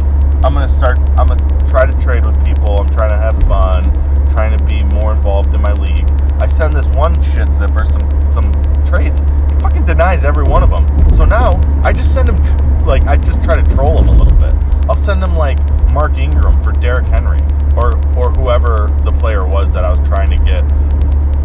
I'm 0.44 0.54
gonna 0.54 0.70
start. 0.70 0.98
I'm 1.18 1.28
gonna 1.28 1.68
try 1.68 1.86
to 1.86 2.02
trade 2.02 2.26
with 2.26 2.38
people. 2.46 2.80
I'm 2.80 2.90
trying 2.90 3.10
to 3.10 3.18
have 3.18 3.42
fun, 3.44 3.84
trying 4.32 4.58
to 4.58 4.64
be 4.66 4.84
more 4.96 5.12
involved 5.14 5.54
in 5.54 5.62
my 5.62 5.74
league. 5.74 6.10
I 6.40 6.48
send 6.48 6.74
this 6.74 6.88
one 6.88 7.14
shit 7.22 7.52
zipper 7.54 7.86
some 7.86 8.10
some 8.32 8.52
trades. 8.86 9.20
He 9.20 9.60
fucking 9.60 9.86
denies 9.86 10.24
every 10.24 10.44
one 10.44 10.64
of 10.64 10.70
them. 10.70 10.86
So 11.14 11.26
now 11.26 11.60
I 11.84 11.94
just 11.94 12.14
send 12.14 12.30
him 12.30 12.44
tr- 12.44 12.86
like 12.86 13.06
I 13.06 13.18
just 13.18 13.44
try 13.44 13.62
to 13.62 13.76
troll 13.76 14.02
him 14.02 14.08
a 14.10 14.24
little 14.24 14.38
bit. 14.38 14.54
I'll 14.90 14.96
send 14.96 15.24
him 15.24 15.36
like 15.36 15.60
Mark 15.92 16.18
Ingram 16.18 16.62
for 16.64 16.72
Derrick 16.72 17.08
Henry 17.08 17.40
or 17.76 17.96
or 18.18 18.32
whoever 18.32 18.88
the 19.04 19.12
player 19.20 19.46
was 19.46 19.74
that 19.74 19.84
I 19.84 19.90
was 19.90 20.00
trying 20.08 20.30
to 20.30 20.38
get. 20.44 20.64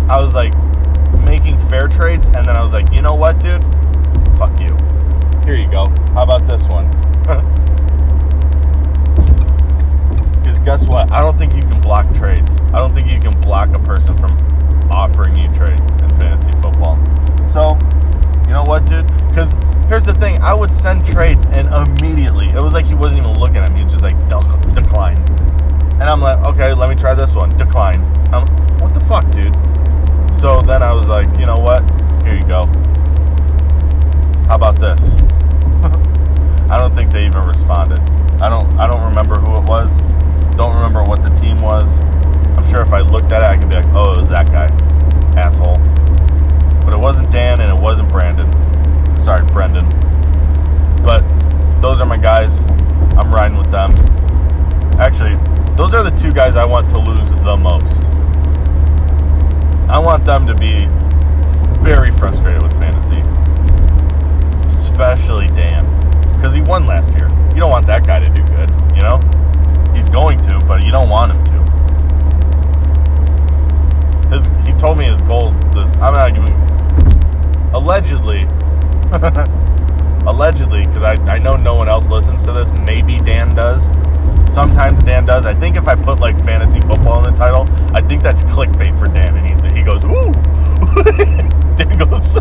I 0.09 0.23
was 0.23 0.35
like 0.35 0.55
making 1.27 1.59
fair 1.69 1.89
trades, 1.89 2.29
and 2.29 2.47
then 2.47 2.57
I 2.57 2.63
was 2.63 2.73
like, 2.73 2.91
you 2.93 3.03
know 3.03 3.15
what, 3.15 3.39
dude? 3.41 3.65
Fuck 4.37 4.61
you. 4.61 4.77
Here 5.45 5.57
you 5.57 5.71
go. 5.73 5.87
How 6.13 6.25
about 6.25 6.47
this 6.47 6.67
one? 6.69 6.91
Because 10.43 10.59
guess 10.61 10.89
what? 10.89 11.11
I 11.11 11.21
don't 11.21 11.37
think 11.37 11.55
you 11.55 11.63
can 11.63 11.81
block 11.81 12.13
trades. 12.15 12.61
I 12.73 12.79
don't 12.79 12.95
think 12.95 13.13
you 13.13 13.19
can 13.19 13.33
block 13.41 13.71
a 13.75 13.81
person 13.81 14.17
from 14.17 14.31
offering 14.93 15.37
you 15.37 15.47
trades 15.49 15.91
in 15.91 16.09
fantasy 16.11 16.53
football. 16.63 16.97
So, 17.49 17.77
you 18.47 18.55
know 18.55 18.63
what, 18.63 18.87
dude? 18.87 19.07
Because 19.29 19.53
here's 19.89 20.05
the 20.05 20.15
thing 20.15 20.41
I 20.43 20.55
would 20.55 20.71
send 20.71 21.05
trades, 21.05 21.45
and 21.47 21.67
immediately, 21.69 22.47
it 22.51 22.63
was 22.63 22.73
like 22.73 22.87
he 22.87 22.95
wasn't 22.95 23.27
even 23.27 23.39
looking 23.41 23.57
at 23.57 23.71
me. 23.71 23.79
He 23.79 23.85
was 23.85 23.93
just 23.95 24.05
like, 24.05 24.17
decline. 24.73 25.19
And 25.95 26.05
I'm 26.05 26.21
like, 26.21 26.39
okay, 26.47 26.73
let 26.75 26.89
me 26.89 26.95
try 26.95 27.15
this 27.15 27.35
one. 27.35 27.51
Decline. 27.57 28.05
I'm, 28.33 28.47
what 28.79 28.95
the 28.95 29.01
fuck, 29.01 29.29
dude? 29.31 29.55
So 30.39 30.61
then 30.61 30.83
I 30.83 30.95
was 30.95 31.09
like, 31.09 31.27
you 31.39 31.47
know 31.47 31.57
what? 31.57 31.83
Here 32.23 32.37
you 32.37 32.43
go. 32.43 32.71
How 34.49 34.57
about 34.57 34.77
this? 34.79 35.11
I 36.71 36.79
don't 36.79 36.95
think 36.95 37.11
they 37.11 37.27
even 37.27 37.43
responded. 37.43 38.01
I 38.41 38.49
don't 38.49 38.73
I 38.79 38.87
don't 38.87 39.05
remember 39.05 39.41
who 39.41 39.55
it 39.57 39.69
was. 39.69 39.97
Don't 40.57 40.75
remember 40.75 41.03
what 41.03 41.23
the 41.23 41.35
team 41.35 41.59
was. 41.59 41.99
I'm 42.57 42.67
sure 42.71 42.81
if 42.81 42.93
I 42.93 43.01
looked 43.01 43.33
at 43.33 43.43
it 43.43 43.47
I 43.47 43.57
could 43.59 43.69
be 43.69 43.77
like, 43.77 43.95
"Oh, 43.95 44.13
it 44.13 44.19
was 44.19 44.29
that 44.29 44.47
guy." 44.47 44.67
Asshole. 45.37 45.77
But 46.85 46.95
it 46.95 46.99
wasn't 46.99 47.31
Dan 47.33 47.61
and 47.61 47.71
it 47.71 47.83
wasn't 47.83 48.09
Brandon. 48.11 48.51
Sorry, 49.25 49.45
Brendan. 49.47 49.89
But 51.03 51.23
those 51.83 52.01
are 52.01 52.07
my 52.07 52.17
guys. 52.17 52.63
I'm 53.19 53.33
riding 53.33 53.59
with 53.59 53.71
them. 53.71 53.93
Actually, 54.99 55.35
those 55.75 55.93
are 55.93 56.03
the 56.03 56.17
two 56.17 56.31
guys 56.31 56.55
I 56.57 56.65
want 56.65 56.89
to 56.91 56.99
lose 56.99 57.29
the 57.31 57.57
most. 57.57 58.03
I 59.91 59.99
want 59.99 60.25
them 60.25 60.47
to 60.47 60.55
be 60.55 60.87
very 61.83 62.11
frustrated 62.13 62.63
with 62.63 62.73
fantasy, 62.81 63.21
especially 64.97 65.47
Dan, 65.49 65.85
because 66.33 66.55
he 66.55 66.63
won 66.63 66.87
last 66.87 67.13
year. 67.19 67.29
You 67.55 67.61
don't 67.61 67.69
want 67.69 67.87
that 67.87 68.07
guy 68.07 68.19
to 68.19 68.25
do 68.33 68.43
good, 68.57 68.71
you 68.97 69.03
know? 69.03 69.21
He's 69.95 70.09
going 70.09 70.41
to, 70.49 70.59
but 70.61 70.87
you 70.87 70.91
don't 70.91 71.11
want 71.11 71.33
him 71.33 71.45
to. 71.45 71.53
His, 74.35 74.47
he 74.67 74.73
told 74.81 74.97
me 74.97 75.05
his 75.05 75.21
goal 75.23 75.53
was 75.75 75.95
I'm 75.99 76.15
not 76.15 76.31
even 76.31 76.51
allegedly, 77.75 78.49
allegedly, 80.27 80.87
because 80.87 81.03
I, 81.03 81.13
I 81.31 81.39
know 81.41 81.57
no 81.57 81.75
one 81.75 81.91
else 81.91 82.09
listens 82.09 82.43
to 82.45 82.53
this. 82.53 82.71
Maybe 82.87 83.19
Dan 83.19 83.55
does. 83.55 83.85
Sometimes 84.51 85.03
Dan 85.03 85.27
does. 85.27 85.45
I 85.45 85.53
think 85.53 85.77
if 85.77 85.89
I 85.89 85.95
put 85.95 86.21
like 86.21 86.43
fantasy 86.43 86.81
football 86.81 87.19
in 87.23 87.35
the 87.35 87.39
title, 87.39 87.67
I 87.95 88.01
think 88.01 88.23
that's 88.23 88.45
clickbait 88.45 88.99
for 88.99 89.09
Dan, 89.09 89.37
and 89.37 89.47
he's 89.47 89.63
he 89.75 89.83
goes 89.83 90.03
ooh. 90.05 90.33
Dan 91.77 91.99
goes 91.99 92.39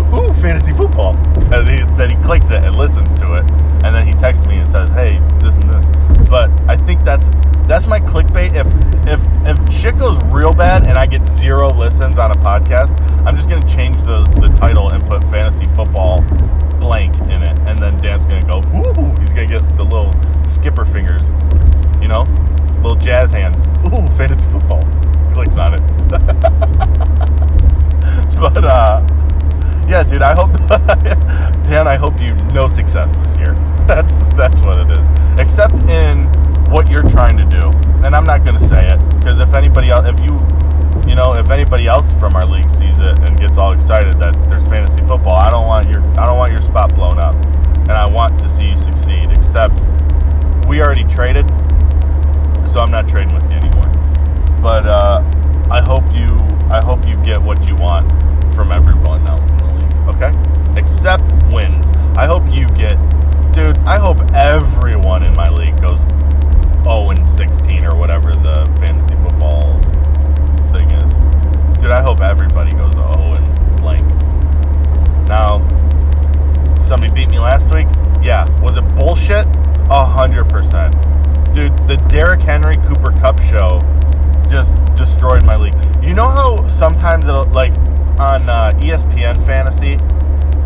ooh 0.00 0.32
fantasy 0.40 0.72
football, 0.72 1.16
and 1.52 1.68
he, 1.68 1.76
then 1.96 2.10
he 2.10 2.16
clicks 2.24 2.50
it 2.50 2.64
and 2.64 2.74
listens 2.76 3.14
to 3.14 3.34
it, 3.34 3.44
and 3.84 3.94
then 3.94 4.06
he 4.06 4.12
texts 4.14 4.46
me 4.46 4.56
and 4.56 4.68
says, 4.68 4.90
hey, 4.92 5.18
this 5.40 5.54
and 5.54 5.72
this. 5.72 5.84
But 6.28 6.50
I 6.70 6.76
think 6.76 7.04
that's 7.04 7.28
that's 7.66 7.86
my 7.86 8.00
clickbait. 8.00 8.54
If 8.54 8.66
if 9.06 9.20
if 9.46 9.58
shit 9.72 9.96
goes 9.98 10.18
real 10.24 10.52
bad 10.52 10.86
and 10.86 10.98
I 10.98 11.06
get 11.06 11.26
zero 11.26 11.68
listens 11.68 12.18
on 12.18 12.30
a 12.30 12.34
podcast, 12.34 12.98
I'm 13.26 13.36
just 13.36 13.48
gonna 13.48 13.66
change 13.66 13.96
the 14.02 14.24
the 14.40 14.48
title 14.58 14.92
and 14.92 15.04
put 15.06 15.22
fantasy 15.24 15.64
football 15.74 16.20
blank 16.80 17.16
in 17.28 17.42
it, 17.42 17.58
and 17.68 17.78
then 17.78 17.96
Dan's 17.98 18.26
gonna 18.26 18.46
go 18.46 18.60
ooh. 18.76 19.14
He's 19.20 19.32
gonna 19.32 19.46
get 19.46 19.62
the 19.76 19.84
little 19.84 20.12
skipper 20.44 20.84
fingers, 20.84 21.28
you 22.00 22.08
know, 22.08 22.24
little 22.82 22.96
jazz 22.96 23.30
hands. 23.30 23.64
Ooh, 23.86 24.06
fantasy 24.16 24.48
football. 24.48 24.82
Clicks 25.32 25.56
on 25.56 25.74
it. 25.74 25.80
but 28.38 28.64
uh, 28.64 29.00
yeah, 29.92 30.02
dude. 30.02 30.22
I 30.22 30.32
hope 30.32 30.52
Dan. 31.68 31.86
I 31.86 31.96
hope 31.96 32.18
you 32.18 32.34
no 32.54 32.66
success 32.66 33.18
this 33.18 33.36
year. 33.36 33.52
That's 33.86 34.14
that's 34.36 34.62
what 34.62 34.78
it 34.78 34.88
is. 34.96 35.06
Except 35.38 35.74
in 35.90 36.28
what 36.70 36.88
you're 36.88 37.06
trying 37.10 37.36
to 37.36 37.44
do. 37.44 37.68
And 38.06 38.16
I'm 38.16 38.24
not 38.24 38.46
going 38.46 38.56
to 38.56 38.66
say 38.66 38.88
it 38.88 38.98
because 39.16 39.38
if 39.38 39.52
anybody 39.54 39.90
else, 39.90 40.08
if 40.08 40.18
you, 40.20 40.38
you 41.06 41.14
know, 41.14 41.34
if 41.34 41.50
anybody 41.50 41.88
else 41.88 42.12
from 42.14 42.34
our 42.36 42.46
league 42.46 42.70
sees 42.70 43.00
it 43.00 43.18
and 43.18 43.38
gets 43.38 43.58
all 43.58 43.74
excited 43.74 44.14
that 44.20 44.32
there's 44.48 44.66
fantasy 44.66 45.04
football, 45.04 45.34
I 45.34 45.50
don't 45.50 45.66
want 45.66 45.90
your, 45.90 46.00
I 46.18 46.24
don't 46.24 46.38
want 46.38 46.52
your 46.52 46.62
spot 46.62 46.94
blown 46.94 47.18
up, 47.18 47.34
and 47.34 47.92
I 47.92 48.08
want 48.08 48.38
to 48.40 48.48
see 48.48 48.70
you 48.70 48.78
succeed. 48.78 49.30
Except 49.32 49.78
we 50.66 50.80
already 50.80 51.04
traded, 51.04 51.46
so 52.66 52.80
I'm 52.80 52.90
not 52.90 53.06
trading 53.06 53.34
with 53.34 53.44
you 53.52 53.58
anymore. 53.58 53.92
But 54.62 54.86
uh, 54.86 55.20
I 55.70 55.82
hope 55.82 56.04
you, 56.18 56.28
I 56.70 56.80
hope 56.82 57.06
you 57.06 57.16
get 57.24 57.42
what 57.42 57.68
you 57.68 57.74
want 57.76 58.10
from 58.54 58.72
everyone 58.72 59.28
else. 59.28 59.61
Okay, 60.04 60.32
except 60.76 61.22
wins. 61.52 61.92
I 62.16 62.26
hope 62.26 62.42
you 62.50 62.66
get, 62.76 62.96
dude. 63.52 63.78
I 63.78 63.98
hope 63.98 64.18
everyone 64.32 65.24
in 65.24 65.32
my 65.34 65.48
league 65.48 65.80
goes 65.80 65.98
0 66.82 67.10
and 67.10 67.26
16 67.26 67.84
or 67.84 67.96
whatever 67.96 68.32
the 68.32 68.66
fantasy 68.80 69.14
football 69.16 69.80
thing 70.76 70.90
is. 70.90 71.12
Dude, 71.78 71.90
I 71.90 72.02
hope 72.02 72.20
everybody 72.20 72.72
goes 72.72 72.92
0 72.94 73.34
and 73.36 73.80
blank. 73.80 74.02
Now, 75.28 75.58
somebody 76.80 77.12
beat 77.14 77.30
me 77.30 77.38
last 77.38 77.72
week. 77.72 77.86
Yeah, 78.22 78.46
was 78.60 78.76
it 78.76 78.82
bullshit? 78.96 79.46
A 79.90 80.04
hundred 80.04 80.48
percent. 80.48 80.94
Dude, 81.54 81.76
the 81.86 81.96
Derrick 82.08 82.42
Henry 82.42 82.76
Cooper 82.88 83.12
Kupp 83.12 83.40
show 83.42 83.80
just 84.48 84.74
destroyed 84.96 85.44
my 85.44 85.56
league. 85.56 85.74
You 86.02 86.14
know 86.14 86.28
how 86.28 86.66
sometimes 86.66 87.28
it'll 87.28 87.44
like 87.50 87.74
on 88.22 88.48
uh, 88.48 88.70
ESPN 88.76 89.44
Fantasy, 89.44 89.98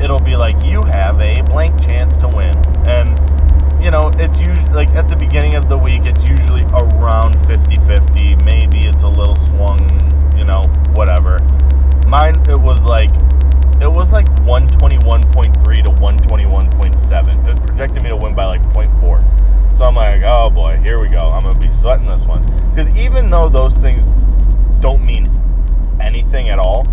it'll 0.02 0.20
be 0.20 0.36
like 0.36 0.62
you 0.62 0.82
have 0.82 1.18
a 1.20 1.40
blank 1.42 1.80
chance 1.80 2.14
to 2.18 2.28
win, 2.28 2.54
and 2.86 3.18
you 3.82 3.90
know, 3.90 4.10
it's 4.16 4.38
usually 4.38 4.72
like 4.72 4.90
at 4.90 5.08
the 5.08 5.16
beginning 5.16 5.54
of 5.54 5.70
the 5.70 5.78
week, 5.78 6.02
it's 6.04 6.22
usually 6.24 6.64
around 6.64 7.34
50 7.46 7.76
50. 7.76 8.36
Maybe 8.44 8.86
it's 8.86 9.04
a 9.04 9.08
little 9.08 9.36
swung, 9.36 9.80
you 10.36 10.44
know, 10.44 10.64
whatever. 10.94 11.38
Mine, 12.06 12.36
it 12.46 12.60
was 12.60 12.84
like, 12.84 13.10
it 13.80 13.90
was 13.90 14.12
like 14.12 14.26
121.3 14.44 15.84
to 15.84 15.90
121.7. 15.92 17.48
It 17.48 17.66
projected 17.66 18.02
me 18.02 18.10
to 18.10 18.16
win 18.16 18.34
by 18.34 18.44
like 18.44 18.62
0.4. 18.74 19.78
So 19.78 19.84
I'm 19.84 19.94
like, 19.94 20.22
oh 20.24 20.50
boy, 20.50 20.76
here 20.82 21.00
we 21.00 21.08
go. 21.08 21.30
I'm 21.30 21.50
to 21.50 21.58
be 21.58 21.72
sweating 21.72 22.06
this 22.06 22.26
one. 22.26 22.44
Because 22.68 22.94
even 22.98 23.30
though 23.30 23.48
those 23.48 23.78
things 23.78 24.04
don't 24.80 25.02
mean 25.04 25.30
anything 26.00 26.50
at 26.50 26.58
all, 26.58 26.86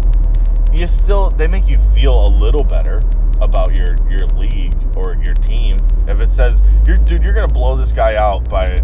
you 0.73 0.88
still, 0.88 1.29
they 1.29 1.47
make 1.47 1.67
you 1.67 1.77
feel 1.77 2.27
a 2.27 2.29
little 2.29 2.63
better 2.63 3.01
about 3.41 3.75
your 3.75 3.95
your 4.09 4.25
league 4.27 4.73
or 4.95 5.15
your 5.23 5.33
team. 5.36 5.77
If 6.07 6.19
it 6.19 6.31
says, 6.31 6.62
you're, 6.88 6.97
dude, 6.97 7.23
you're 7.23 7.33
gonna 7.33 7.47
blow 7.47 7.75
this 7.75 7.91
guy 7.91 8.15
out 8.15 8.49
by 8.49 8.77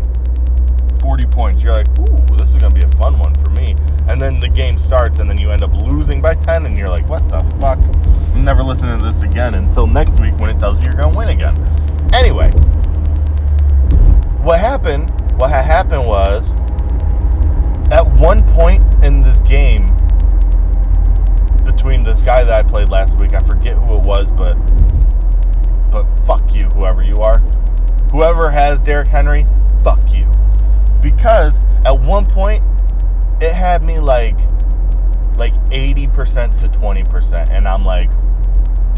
40 1.02 1.26
points, 1.28 1.64
you're 1.64 1.74
like, 1.74 1.88
ooh, 2.00 2.38
this 2.38 2.50
is 2.50 2.56
gonna 2.56 2.76
be 2.76 2.82
a 2.84 2.92
fun 2.98 3.18
one 3.20 3.34
for 3.36 3.50
me. 3.52 3.76
And 4.10 4.22
then 4.22 4.40
the 4.40 4.50
game 4.50 4.78
starts, 4.78 5.20
and 5.20 5.30
then 5.30 5.38
you 5.38 5.52
end 5.52 5.64
up 5.64 5.74
losing 5.82 6.22
by 6.22 6.34
10, 6.34 6.66
and 6.66 6.78
you're 6.78 6.90
like, 6.90 7.08
what 7.08 7.28
the 7.30 7.40
fuck? 7.60 7.80
I'm 8.34 8.44
never 8.44 8.64
listening 8.64 9.00
to 9.00 9.06
this 9.06 9.22
again 9.22 9.56
until 9.56 9.88
next 9.88 10.20
week 10.20 10.38
when 10.40 10.50
it 10.50 10.60
tells 10.60 10.78
you 10.80 10.86
you're 10.86 11.02
gonna 11.02 11.18
win 11.18 11.30
again. 11.30 11.56
Anyway, 12.14 12.50
what 14.42 14.60
happened? 14.60 15.10
What 15.40 15.52
happened 15.52 16.06
was, 16.06 16.54
at 17.92 18.06
one 18.20 18.44
point 18.54 18.84
in 19.04 19.22
this 19.22 19.40
game, 19.40 19.88
between 21.60 22.04
this 22.04 22.22
guy 22.22 22.44
that 22.44 22.66
I 22.66 22.68
played 22.68 22.90
last 22.90 23.20
week. 23.20 23.34
I 23.34 23.40
forget 23.40 23.78
who 23.78 23.96
it 23.96 24.06
was, 24.06 24.32
but 24.32 24.56
but 25.92 26.06
fuck 26.26 26.54
you, 26.54 26.66
whoever 26.70 27.04
you 27.04 27.22
are. 27.22 27.40
Whoever 28.12 28.52
has 28.52 28.80
Derrick 28.80 29.08
Henry, 29.08 29.46
fuck 29.84 30.14
you. 30.14 30.32
Because 31.02 31.60
at 31.86 32.00
one 32.02 32.26
point 32.26 32.64
it 33.42 33.54
had 33.54 33.84
me 33.84 34.00
like 34.00 34.38
like 35.38 35.54
80% 35.70 36.60
to 36.60 36.68
20% 36.68 37.50
and 37.50 37.66
I'm 37.66 37.86
like 37.86 38.12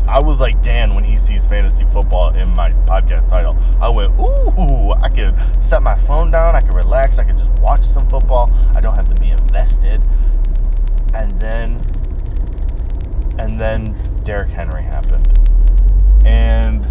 I 0.07 0.19
was 0.19 0.39
like 0.39 0.61
Dan 0.61 0.95
when 0.95 1.03
he 1.03 1.15
sees 1.15 1.45
fantasy 1.45 1.85
football 1.85 2.35
in 2.35 2.49
my 2.55 2.71
podcast 2.71 3.29
title. 3.29 3.57
I 3.79 3.87
went, 3.89 4.11
ooh, 4.19 4.91
I 5.01 5.09
could 5.09 5.35
set 5.63 5.81
my 5.83 5.95
phone 5.95 6.31
down, 6.31 6.55
I 6.55 6.61
could 6.61 6.73
relax, 6.73 7.19
I 7.19 7.23
could 7.23 7.37
just 7.37 7.51
watch 7.59 7.85
some 7.85 8.07
football. 8.09 8.51
I 8.75 8.81
don't 8.81 8.95
have 8.95 9.07
to 9.09 9.21
be 9.21 9.29
invested. 9.29 10.01
And 11.13 11.31
then 11.39 11.81
and 13.41 13.59
then 13.59 13.95
Derrick 14.23 14.51
Henry 14.51 14.83
happened. 14.83 15.27
And 16.23 16.85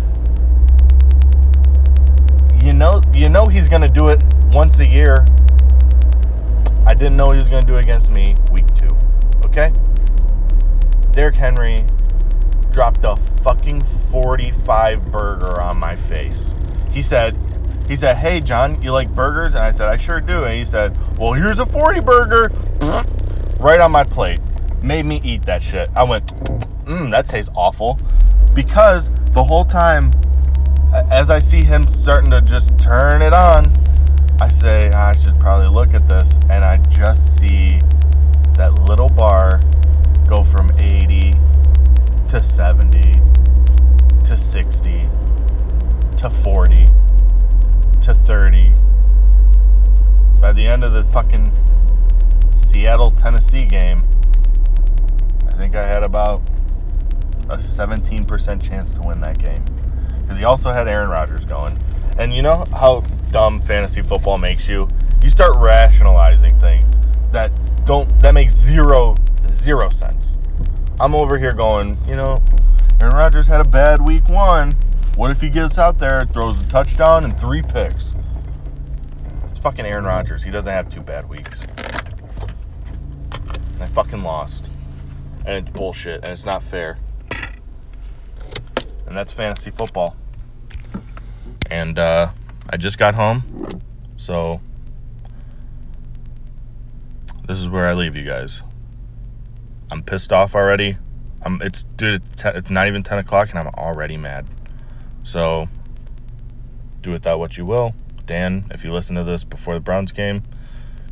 you 2.61 2.73
know 2.73 3.01
you 3.15 3.29
know 3.29 3.47
he's 3.47 3.69
gonna 3.69 3.89
do 3.89 4.09
it 4.09 4.21
once 4.53 4.81
a 4.81 4.87
year. 4.87 5.25
I 6.87 6.95
didn't 6.95 7.17
know 7.17 7.31
he 7.31 7.39
was 7.39 7.49
gonna 7.49 7.67
do 7.67 7.77
it 7.77 7.85
against 7.85 8.11
me 8.11 8.35
week 8.51 8.67
two. 8.75 8.91
Okay? 9.45 9.73
Derrick 11.13 11.37
Henry 11.37 11.85
dropped 12.73 13.05
a 13.05 13.15
fucking 13.45 13.83
45 13.83 15.13
burger 15.13 15.61
on 15.61 15.79
my 15.79 15.95
face. 15.95 16.53
He 16.91 17.03
said, 17.03 17.37
he 17.87 17.95
said, 17.95 18.17
"Hey 18.17 18.41
John, 18.41 18.83
you 18.83 18.91
like 18.91 19.15
burgers?" 19.15 19.55
And 19.55 19.63
I 19.63 19.71
said, 19.71 19.89
"I 19.89 19.97
sure 19.97 20.21
do." 20.21 20.43
And 20.45 20.55
he 20.55 20.65
said, 20.65 20.99
"Well, 21.17 21.33
here's 21.33 21.61
a 21.61 21.67
40 21.67 22.01
burger." 22.01 22.51
Right 23.61 23.79
on 23.79 23.93
my 23.93 24.05
plate 24.05 24.41
made 24.83 25.07
me 25.07 25.21
eat 25.23 25.43
that 25.43 25.63
shit. 25.63 25.89
I 25.95 26.05
went, 26.05 26.27
mmm, 26.85 27.11
that 27.11 27.29
tastes 27.29 27.51
awful. 27.55 27.99
Because 28.55 29.11
the 29.33 29.45
whole 29.45 29.65
time, 29.65 30.13
as 31.11 31.31
I 31.31 31.39
see 31.39 31.63
him 31.63 31.87
starting 31.89 32.31
to 32.31 32.41
just 32.41 32.79
turn 32.79 33.23
it 33.23 33.33
on, 33.33 33.67
I 34.41 34.49
say, 34.49 34.91
ah, 34.95 35.09
I 35.09 35.17
should 35.17 35.39
probably 35.39 35.69
look 35.69 35.95
at 35.95 36.09
this. 36.09 36.39
And 36.51 36.65
I 36.65 36.79
just 36.89 37.39
see 37.39 37.79
that 38.57 38.75
little 38.87 39.09
bar 39.09 39.61
go 40.27 40.45
from 40.45 40.71
80 40.79 41.33
to 42.29 42.43
70 42.43 43.01
to 44.25 44.37
60 44.37 45.09
to 46.17 46.31
40 46.31 46.87
to 48.03 48.15
30. 48.15 48.73
By 50.41 50.53
the 50.53 50.67
end 50.67 50.85
of 50.85 50.93
the 50.93 51.05
fucking 51.05 51.53
Seattle 52.55 53.11
Tennessee 53.11 53.65
game, 53.65 54.10
think 55.61 55.75
I 55.75 55.87
had 55.87 56.03
about 56.03 56.41
a 57.51 57.57
17% 57.57 58.63
chance 58.63 58.95
to 58.95 59.01
win 59.03 59.21
that 59.21 59.39
game. 59.39 59.63
Because 60.23 60.39
he 60.39 60.45
also 60.45 60.73
had 60.73 60.89
Aaron 60.89 61.11
Rodgers 61.11 61.45
going. 61.45 61.79
And 62.19 62.33
you 62.33 62.41
know 62.41 62.65
how 62.73 63.01
dumb 63.31 63.61
fantasy 63.61 64.01
football 64.01 64.39
makes 64.39 64.67
you? 64.69 64.89
You 65.23 65.29
start 65.29 65.57
rationalizing 65.59 66.59
things 66.59 66.99
that 67.33 67.53
don't 67.85 68.09
that 68.21 68.35
makes 68.35 68.55
zero 68.55 69.17
zero 69.51 69.91
sense. 69.91 70.39
I'm 70.99 71.15
over 71.15 71.39
here 71.39 71.53
going, 71.53 71.99
you 72.07 72.15
know, 72.15 72.43
Aaron 73.01 73.15
Rodgers 73.15 73.47
had 73.47 73.61
a 73.61 73.69
bad 73.69 74.07
week 74.07 74.29
one. 74.29 74.73
What 75.17 75.31
if 75.31 75.41
he 75.41 75.51
gets 75.51 75.79
out 75.79 75.99
there, 75.99 76.23
throws 76.33 76.61
a 76.61 76.71
touchdown 76.71 77.25
and 77.25 77.39
three 77.39 77.63
picks? 77.63 78.15
It's 79.49 79.59
fucking 79.59 79.85
Aaron 79.85 80.05
Rodgers. 80.05 80.43
He 80.43 80.51
doesn't 80.51 80.73
have 80.73 80.89
two 80.89 81.01
bad 81.01 81.29
weeks. 81.29 81.67
I 83.81 83.87
fucking 83.87 84.23
lost 84.23 84.71
and 85.51 85.67
it's 85.67 85.77
bullshit 85.77 86.23
and 86.23 86.29
it's 86.29 86.45
not 86.45 86.63
fair. 86.63 86.97
And 89.07 89.17
that's 89.17 89.33
fantasy 89.33 89.73
football. 89.73 90.17
And 91.71 91.99
uh, 91.99 92.31
I 92.69 92.77
just 92.77 92.99
got 92.99 93.17
home, 93.17 93.81
so 94.17 94.61
this 97.49 97.59
is 97.59 97.69
where 97.69 97.89
I 97.89 97.95
leave 97.95 98.15
you 98.15 98.25
guys. 98.25 98.63
I'm 99.91 100.03
pissed 100.03 100.33
off 100.33 100.55
already. 100.55 100.97
I'm 101.43 101.61
it's 101.63 101.83
dude. 101.97 102.23
It's, 102.33 102.43
te- 102.43 102.51
it's 102.51 102.71
not 102.71 102.87
even 102.87 103.03
ten 103.03 103.19
o'clock, 103.19 103.51
and 103.51 103.59
I'm 103.59 103.69
already 103.75 104.17
mad. 104.17 104.47
So 105.25 105.69
do 107.03 107.11
with 107.11 107.23
that 107.23 107.39
what 107.41 107.57
you 107.57 107.65
will. 107.65 107.95
Dan, 108.27 108.67
if 108.71 108.85
you 108.85 108.93
listen 108.93 109.17
to 109.17 109.25
this 109.25 109.43
before 109.43 109.75
the 109.75 109.81
Browns 109.81 110.13
game, 110.13 110.45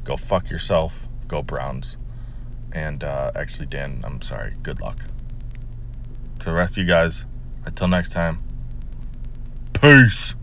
go 0.04 0.16
fuck 0.16 0.50
yourself. 0.50 1.08
Go 1.26 1.42
Browns. 1.42 1.96
And 2.72 3.02
uh, 3.02 3.32
actually, 3.34 3.66
Dan, 3.66 4.02
I'm 4.04 4.22
sorry. 4.22 4.54
Good 4.62 4.80
luck. 4.80 5.04
To 6.40 6.44
the 6.46 6.52
rest 6.52 6.72
of 6.72 6.78
you 6.78 6.84
guys, 6.84 7.24
until 7.64 7.88
next 7.88 8.12
time, 8.12 8.42
peace. 9.72 10.34